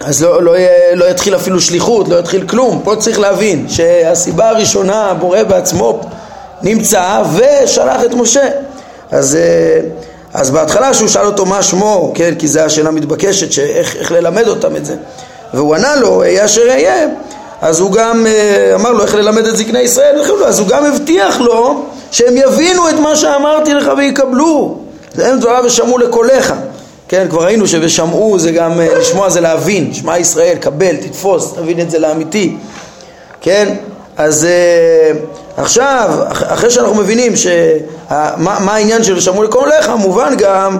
אז 0.00 0.22
לא, 0.22 0.42
לא, 0.42 0.54
לא 0.94 1.04
יתחיל 1.04 1.36
אפילו 1.36 1.60
שליחות, 1.60 2.08
לא 2.08 2.18
יתחיל 2.18 2.48
כלום. 2.48 2.80
פה 2.84 2.96
צריך 2.96 3.18
להבין 3.18 3.68
שהסיבה 3.68 4.48
הראשונה, 4.48 5.10
הבורא 5.10 5.42
בעצמו 5.42 6.00
נמצא 6.62 7.22
ושלח 7.34 8.04
את 8.04 8.14
משה. 8.14 8.48
אז, 9.10 9.36
אה, 9.36 9.80
אז 10.34 10.50
בהתחלה 10.50 10.94
שהוא 10.94 11.08
שאל 11.08 11.26
אותו 11.26 11.46
מה 11.46 11.62
שמו, 11.62 12.12
כן, 12.14 12.34
כי 12.38 12.48
זו 12.48 12.60
השאלה 12.60 12.88
המתבקשת, 12.88 13.52
שאיך, 13.52 13.96
איך 13.96 14.12
ללמד 14.12 14.48
אותם 14.48 14.76
את 14.76 14.86
זה. 14.86 14.96
והוא 15.54 15.74
ענה 15.74 15.96
לו, 15.96 16.20
אהיה 16.20 16.44
אשר 16.44 16.62
אהיה, 16.70 17.06
אז 17.62 17.80
הוא 17.80 17.92
גם 17.92 18.26
אה, 18.26 18.72
אמר 18.74 18.92
לו 18.92 19.02
איך 19.02 19.14
ללמד 19.14 19.46
את 19.46 19.56
זקני 19.56 19.80
ישראל, 19.80 20.20
אז 20.46 20.58
הוא 20.58 20.68
גם 20.68 20.84
הבטיח 20.84 21.40
לו 21.40 21.84
שהם 22.10 22.36
יבינו 22.36 22.88
את 22.88 22.94
מה 22.94 23.16
שאמרתי 23.16 23.74
לך 23.74 23.90
ויקבלו. 23.96 24.78
הם 25.18 25.40
דבריו 25.40 25.62
ושמעו 25.66 25.98
לקולך. 25.98 26.54
כן, 27.08 27.26
כבר 27.30 27.44
ראינו 27.44 27.66
ש"ושמעו" 27.66 28.38
זה 28.38 28.52
גם, 28.52 28.80
אה, 28.80 28.98
לשמוע 28.98 29.28
זה 29.28 29.40
להבין, 29.40 29.94
שמע 29.94 30.18
ישראל, 30.18 30.56
קבל, 30.60 30.96
תתפוס, 30.96 31.52
תבין 31.54 31.80
את 31.80 31.90
זה 31.90 31.98
לאמיתי, 31.98 32.56
כן? 33.40 33.74
אז 34.16 34.46
uh, 34.46 35.16
עכשיו, 35.60 36.10
אחרי 36.30 36.70
שאנחנו 36.70 36.94
מבינים 36.94 37.36
שמה 37.36 38.34
מה 38.38 38.74
העניין 38.74 39.04
של 39.04 39.20
שמעו 39.20 39.42
לכל 39.42 39.68
לך, 39.78 39.88
מובן 39.88 40.34
גם 40.38 40.78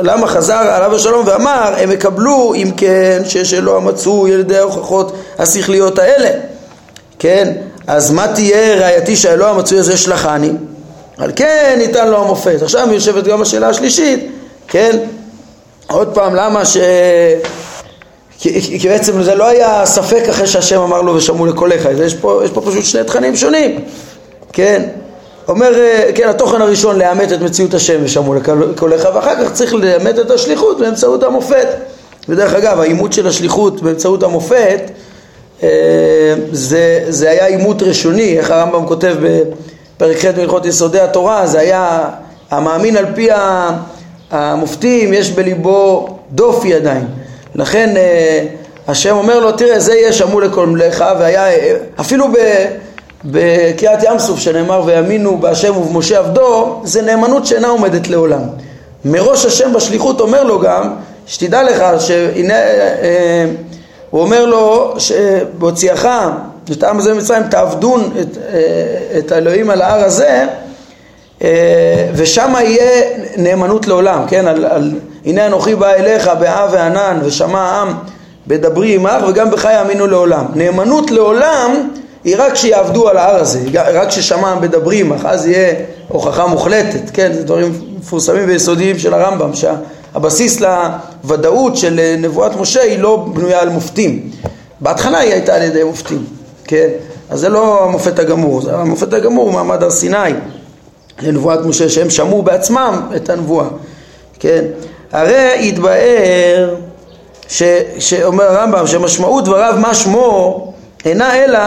למה 0.00 0.26
חזר 0.26 0.54
עליו 0.54 0.94
השלום 0.94 1.26
ואמר, 1.26 1.74
הם 1.78 1.92
יקבלו 1.92 2.54
אם 2.54 2.70
כן 2.76 3.22
מצוי 3.82 4.34
על 4.34 4.40
ידי 4.40 4.58
ההוכחות 4.58 5.12
השכליות 5.38 5.98
האלה, 5.98 6.30
כן? 7.18 7.52
אז 7.86 8.10
מה 8.10 8.28
תהיה 8.34 8.74
ראייתי 8.74 9.16
שהאלוה 9.16 9.50
המצוי 9.50 9.78
הזה 9.78 9.96
שלחני? 9.96 10.50
על 11.18 11.32
כן 11.36 11.74
ניתן 11.78 12.08
לו 12.08 12.22
המופת. 12.24 12.62
עכשיו 12.62 12.92
יושבת 12.92 13.24
גם 13.24 13.42
השאלה 13.42 13.68
השלישית, 13.68 14.30
כן? 14.68 14.98
עוד 15.86 16.14
פעם, 16.14 16.34
למה 16.34 16.64
ש... 16.64 16.76
כי, 18.38 18.78
כי 18.80 18.88
בעצם 18.88 19.22
זה 19.22 19.34
לא 19.34 19.48
היה 19.48 19.86
ספק 19.86 20.22
אחרי 20.30 20.46
שהשם 20.46 20.80
אמר 20.80 21.02
לו 21.02 21.14
ושמעו 21.14 21.46
לקולך, 21.46 21.88
יש 22.04 22.14
פה, 22.14 22.40
יש 22.44 22.50
פה 22.50 22.60
פשוט 22.60 22.84
שני 22.84 23.04
תכנים 23.04 23.36
שונים, 23.36 23.84
כן? 24.52 24.82
אומר, 25.50 25.78
אה, 25.78 26.10
כן, 26.14 26.28
התוכן 26.28 26.62
הראשון 26.62 26.98
לאמת 26.98 27.32
את 27.32 27.40
מציאות 27.40 27.74
השם 27.74 28.00
ושמעו 28.04 28.34
לקולך, 28.34 29.08
ואחר 29.14 29.44
כך 29.44 29.52
צריך 29.52 29.74
לאמת 29.74 30.18
את 30.18 30.30
השליחות 30.30 30.78
באמצעות 30.78 31.22
המופת. 31.22 31.66
ודרך 32.28 32.54
אגב, 32.54 32.80
האימות 32.80 33.12
של 33.12 33.26
השליחות 33.26 33.82
באמצעות 33.82 34.22
המופת 34.22 34.80
אה, 35.62 35.68
זה, 36.52 37.04
זה 37.08 37.30
היה 37.30 37.46
אימות 37.46 37.82
ראשוני, 37.82 38.38
איך 38.38 38.50
הרמב"ם 38.50 38.86
כותב 38.86 39.16
בפרק 39.20 40.16
ח' 40.16 40.24
מהלכות 40.36 40.66
יסודי 40.66 41.00
התורה, 41.00 41.46
זה 41.46 41.60
היה 41.60 42.08
המאמין 42.50 42.96
על 42.96 43.06
פי 43.14 43.28
המופתים, 44.30 45.12
יש 45.12 45.30
בליבו 45.30 46.08
דופי 46.32 46.74
עדיין. 46.74 47.06
לכן 47.54 47.96
אה, 47.96 48.46
השם 48.88 49.16
אומר 49.16 49.40
לו, 49.40 49.52
תראה, 49.52 49.80
זה 49.80 49.94
יהיה 49.94 50.12
שמעו 50.12 50.40
לכל 50.40 50.78
והיה, 51.18 51.44
אפילו 52.00 52.26
בקריאת 53.24 54.02
ים 54.02 54.18
סוף 54.18 54.38
שנאמר, 54.38 54.82
ויאמינו 54.86 55.38
בהשם 55.38 55.76
ובמשה 55.76 56.18
עבדו, 56.18 56.80
זה 56.84 57.02
נאמנות 57.02 57.46
שאינה 57.46 57.68
עומדת 57.68 58.08
לעולם. 58.08 58.42
מראש 59.04 59.46
השם 59.46 59.72
בשליחות 59.72 60.20
אומר 60.20 60.44
לו 60.44 60.60
גם, 60.60 60.94
שתדע 61.26 61.62
לך 61.62 61.84
שהנה, 61.98 62.54
אה, 62.54 63.46
הוא 64.10 64.20
אומר 64.20 64.46
לו 64.46 64.94
שבהוציאך 64.98 66.08
את 66.72 66.82
העם 66.82 66.98
הזה 66.98 67.14
ממצרים 67.14 67.42
תעבדון 67.42 68.10
את, 68.20 68.38
אה, 68.52 69.18
את 69.18 69.32
האלוהים 69.32 69.70
על 69.70 69.82
ההר 69.82 70.04
הזה 70.04 70.46
ושם 72.14 72.54
יהיה 72.60 73.02
נאמנות 73.36 73.88
לעולם, 73.88 74.22
כן, 74.28 74.48
על, 74.48 74.64
על 74.64 74.92
הנה 75.24 75.46
אנוכי 75.46 75.74
בא 75.74 75.90
אליך 75.90 76.30
באב 76.38 76.68
וענן 76.72 77.18
ושמע 77.24 77.60
העם 77.60 77.94
בדברי 78.46 78.94
עמך 78.94 79.24
וגם 79.28 79.50
בך 79.50 79.64
יאמינו 79.64 80.06
לעולם. 80.06 80.46
נאמנות 80.54 81.10
לעולם 81.10 81.90
היא 82.24 82.36
רק 82.38 82.54
שיעבדו 82.54 83.08
על 83.08 83.16
ההר 83.16 83.36
הזה, 83.36 83.60
רק 83.74 84.08
בדברי 84.60 85.00
עמך, 85.00 85.24
אז 85.24 85.46
יהיה 85.46 85.74
הוכחה 86.08 86.46
מוחלטת, 86.46 87.10
כן, 87.12 87.32
זה 87.32 87.42
דברים 87.42 87.72
מפורסמים 87.98 88.48
ויסודיים 88.48 88.98
של 88.98 89.14
הרמב"ם, 89.14 89.50
שהבסיס 89.54 90.60
לוודאות 90.60 91.76
של 91.76 92.16
נבואת 92.18 92.56
משה 92.56 92.82
היא 92.82 92.98
לא 92.98 93.26
בנויה 93.34 93.60
על 93.60 93.68
מופתים. 93.68 94.30
בהתחלה 94.80 95.18
היא 95.18 95.32
הייתה 95.32 95.54
על 95.54 95.62
ידי 95.62 95.84
מופתים, 95.84 96.24
כן, 96.64 96.88
אז 97.30 97.40
זה 97.40 97.48
לא 97.48 97.84
המופת 97.84 98.18
הגמור, 98.18 98.62
המופת 98.70 99.12
הגמור 99.12 99.44
הוא 99.44 99.52
מעמד 99.52 99.82
הר 99.82 99.90
סיני. 99.90 100.32
לנבואת 101.22 101.66
משה 101.66 101.88
שהם 101.88 102.10
שמעו 102.10 102.42
בעצמם 102.42 103.00
את 103.16 103.30
הנבואה, 103.30 103.66
כן, 104.38 104.64
הרי 105.12 105.68
התבאר 105.68 106.74
ש, 107.48 107.62
שאומר 107.98 108.44
הרמב"ם 108.44 108.86
שמשמעות 108.86 109.44
דבריו 109.44 109.74
מה 109.78 109.94
שמו 109.94 110.72
אינה 111.04 111.44
אלא 111.44 111.58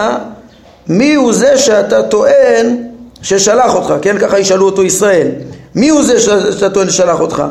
מי 0.88 1.14
הוא 1.14 1.32
זה 1.32 1.58
שאתה 1.58 2.02
טוען 2.02 2.76
ששלח 3.22 3.74
אותך, 3.74 3.94
כן? 4.02 4.18
ככה 4.18 4.38
ישאלו 4.38 4.66
אותו 4.66 4.82
ישראל. 4.82 5.28
מי 5.74 5.88
הוא 5.88 6.02
זה 6.02 6.20
שאתה 6.20 6.70
טוען 6.70 6.90
ששלח 6.90 7.20
אותך? 7.20 7.42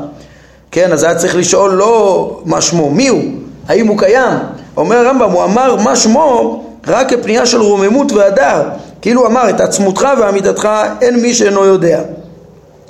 כן, 0.72 0.93
אז 0.93 1.04
היה 1.04 1.15
צריך 1.15 1.36
לשאול 1.36 1.72
לא 1.72 2.39
מה 2.46 2.62
שמו, 2.62 2.89
מי 2.89 3.08
הוא? 3.08 3.24
האם 3.67 3.88
הוא 3.88 3.98
קיים? 3.98 4.38
אומר 4.78 4.96
הרמב"ם, 4.96 5.32
הוא 5.32 5.43
אמר 5.43 5.76
מה 5.76 5.96
שמו 5.96 6.63
רק 6.88 7.10
כפנייה 7.13 7.46
של 7.46 7.62
רוממות 7.62 8.12
והדר. 8.12 8.62
כאילו 9.02 9.28
אמר 9.28 9.50
את 9.50 9.62
עצמותך 9.62 10.08
ועמידתך 10.19 10.69
אין 11.02 11.19
מי 11.19 11.34
שאינו 11.34 11.65
יודע. 11.65 12.02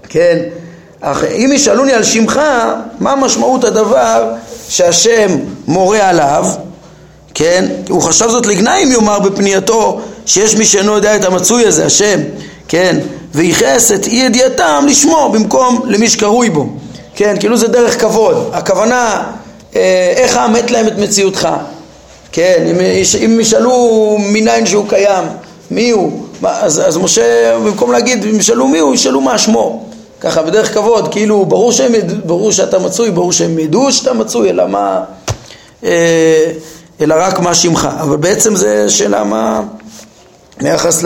כן? 0.09 0.37
אך 1.01 1.23
אם 1.23 1.51
ישאלוני 1.53 1.93
על 1.93 2.03
שמך, 2.03 2.41
מה 2.99 3.15
משמעות 3.15 3.63
הדבר 3.63 4.33
שהשם 4.69 5.29
מורה 5.67 6.09
עליו, 6.09 6.45
כן? 7.33 7.65
הוא 7.89 8.01
חשב 8.01 8.29
זאת 8.29 8.45
לגנאי 8.45 8.83
אם 8.83 8.91
יאמר 8.91 9.19
בפנייתו 9.19 10.01
שיש 10.25 10.55
מי 10.55 10.65
שאינו 10.65 10.93
יודע 10.93 11.15
את 11.15 11.23
המצוי 11.23 11.65
הזה, 11.65 11.85
השם, 11.85 12.19
כן? 12.67 12.99
וייחס 13.33 13.91
את 13.91 14.07
אי 14.07 14.15
ידיעתם 14.15 14.85
לשמו 14.87 15.29
במקום 15.33 15.81
למי 15.85 16.09
שקרוי 16.09 16.49
בו, 16.49 16.69
כן? 17.15 17.35
כאילו 17.39 17.57
זה 17.57 17.67
דרך 17.67 18.01
כבוד. 18.01 18.49
הכוונה, 18.53 19.23
אה, 19.75 20.13
איך 20.15 20.37
האמת 20.37 20.71
להם 20.71 20.87
את 20.87 20.97
מציאותך, 20.97 21.47
כן? 22.31 22.65
אם, 22.69 22.75
אם 23.25 23.39
ישאלו 23.39 24.17
מניין 24.19 24.65
שהוא 24.65 24.85
קיים, 24.89 25.23
מי 25.71 25.89
הוא? 25.89 26.23
אז, 26.43 26.81
אז 26.87 26.97
משה, 26.97 27.57
במקום 27.57 27.91
להגיד, 27.91 28.25
אם 28.25 28.39
ישאלו 28.39 28.67
מי 28.67 28.79
הוא, 28.79 28.93
ישאלו 28.93 29.21
מה 29.21 29.37
שמו. 29.37 29.85
ככה 30.21 30.41
בדרך 30.41 30.73
כבוד, 30.73 31.11
כאילו 31.11 31.45
ברור, 31.45 31.71
שהם, 31.71 31.91
ברור 32.25 32.51
שאתה 32.51 32.79
מצוי, 32.79 33.11
ברור 33.11 33.31
שהם 33.31 33.59
ידעו 33.59 33.91
שאתה 33.91 34.13
מצוי, 34.13 34.49
אלא 34.49 34.67
מה, 34.67 35.03
אה, 35.83 36.51
אלא 37.01 37.15
רק 37.17 37.39
מה 37.39 37.55
שמך, 37.55 37.89
אבל 37.99 38.17
בעצם 38.17 38.55
זה 38.55 38.89
שאלה 38.89 39.23
מה, 39.23 39.61
ביחס 40.61 41.03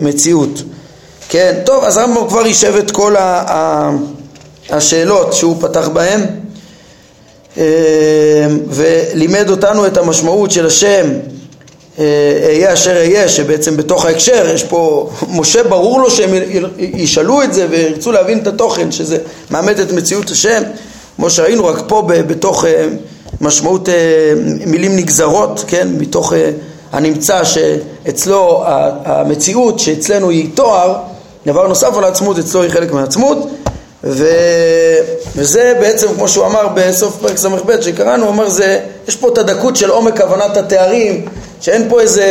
למציאות. 0.00 0.58
אה, 0.58 0.62
כן, 1.28 1.54
טוב, 1.64 1.84
אז 1.84 1.96
רמב"ם 1.96 2.28
כבר 2.28 2.46
יישב 2.46 2.74
את 2.78 2.90
כל 2.90 3.14
השאלות 4.70 5.32
שהוא 5.32 5.56
פתח 5.60 5.88
בהן 5.88 6.20
אה, 7.58 7.64
ולימד 8.68 9.50
אותנו 9.50 9.86
את 9.86 9.96
המשמעות 9.96 10.50
של 10.50 10.66
השם 10.66 11.06
אהיה 11.98 12.72
אשר 12.72 12.96
אהיה, 12.96 13.28
שבעצם 13.28 13.76
בתוך 13.76 14.04
ההקשר 14.04 14.50
יש 14.54 14.64
פה, 14.64 15.10
משה 15.38 15.62
ברור 15.62 16.00
לו 16.00 16.10
שהם 16.10 16.30
ישאלו 16.78 17.42
את 17.42 17.54
זה 17.54 17.66
וירצו 17.70 18.12
להבין 18.12 18.38
את 18.38 18.46
התוכן, 18.46 18.92
שזה 18.92 19.18
מאמת 19.50 19.80
את 19.80 19.92
מציאות 19.92 20.30
השם, 20.30 20.62
כמו 21.16 21.30
שראינו, 21.30 21.66
רק 21.66 21.82
פה 21.88 22.02
בתוך 22.06 22.64
אה, 22.64 22.88
משמעות 23.40 23.88
אה, 23.88 23.94
מילים 24.66 24.96
נגזרות, 24.96 25.64
כן, 25.66 25.88
מתוך 25.98 26.32
אה, 26.32 26.50
הנמצא 26.96 27.44
שאצלו 27.44 28.64
המציאות 29.04 29.78
שאצלנו 29.78 30.30
היא 30.30 30.48
תואר, 30.54 30.96
דבר 31.46 31.68
נוסף 31.68 31.96
על 31.96 32.04
העצמות, 32.04 32.38
אצלו 32.38 32.62
היא 32.62 32.70
חלק 32.70 32.92
מהעצמות, 32.92 33.38
ו... 34.04 34.26
וזה 35.36 35.74
בעצם, 35.80 36.14
כמו 36.14 36.28
שהוא 36.28 36.46
אמר 36.46 36.68
בסוף 36.74 37.16
פרק 37.20 37.36
ס"ב 37.36 37.80
שקראנו, 37.80 38.22
הוא 38.22 38.32
אומר, 38.32 38.48
זה, 38.48 38.80
יש 39.08 39.16
פה 39.16 39.28
את 39.28 39.38
הדקות 39.38 39.76
של 39.76 39.90
עומק 39.90 40.20
הבנת 40.20 40.56
התארים 40.56 41.28
שאין 41.60 41.88
פה 41.88 42.00
איזה, 42.00 42.26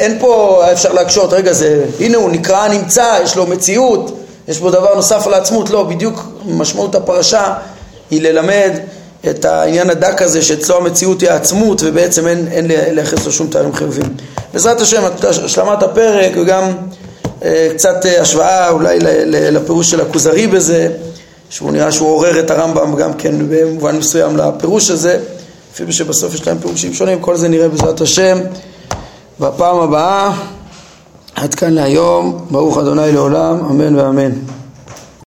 אין 0.00 0.18
פה, 0.20 0.62
אפשר 0.72 0.92
להקשות, 0.92 1.32
רגע 1.32 1.52
זה, 1.52 1.84
הנה 2.00 2.16
הוא 2.16 2.30
נקרא 2.30 2.68
נמצא, 2.68 3.18
יש 3.22 3.36
לו 3.36 3.46
מציאות, 3.46 4.12
יש 4.48 4.58
פה 4.58 4.70
דבר 4.70 4.94
נוסף 4.94 5.26
על 5.26 5.34
העצמות, 5.34 5.70
לא, 5.70 5.82
בדיוק 5.82 6.22
משמעות 6.46 6.94
הפרשה 6.94 7.54
היא 8.10 8.22
ללמד 8.22 8.70
את 9.30 9.44
העניין 9.44 9.90
הדק 9.90 10.22
הזה 10.22 10.42
שאצלו 10.42 10.76
המציאות 10.76 11.20
היא 11.20 11.30
העצמות 11.30 11.82
ובעצם 11.84 12.26
אין, 12.26 12.48
אין 12.50 12.66
לייחס 12.66 13.26
לו 13.26 13.32
שום 13.32 13.46
תארים 13.46 13.74
חיובים. 13.74 14.14
בעזרת 14.52 14.80
השם, 14.80 15.02
השלמת 15.44 15.82
הפרק 15.82 16.32
וגם 16.36 16.72
אה, 17.42 17.68
קצת 17.74 18.06
אה, 18.06 18.20
השוואה 18.20 18.70
אולי 18.70 18.98
לפירוש 19.26 19.90
של 19.90 20.00
הכוזרי 20.00 20.46
בזה, 20.46 20.88
שהוא 21.50 21.72
נראה 21.72 21.92
שהוא 21.92 22.08
עורר 22.08 22.40
את 22.40 22.50
הרמב"ם 22.50 22.96
גם 22.96 23.14
כן 23.14 23.34
במובן 23.48 23.96
מסוים 23.96 24.36
לפירוש 24.36 24.90
הזה. 24.90 25.18
אפילו 25.74 25.92
שבסוף 25.92 26.34
יש 26.34 26.46
להם 26.46 26.58
פירושים 26.58 26.94
שונים, 26.94 27.20
כל 27.20 27.36
זה 27.36 27.48
נראה 27.48 27.68
בעזרת 27.68 28.00
השם 28.00 28.38
בפעם 29.40 29.78
הבאה. 29.80 30.32
עד 31.34 31.54
כאן 31.54 31.72
להיום, 31.72 32.46
ברוך 32.50 32.78
אדוני 32.78 33.12
לעולם, 33.12 33.58
אמן 33.70 33.96
ואמן. 33.96 34.30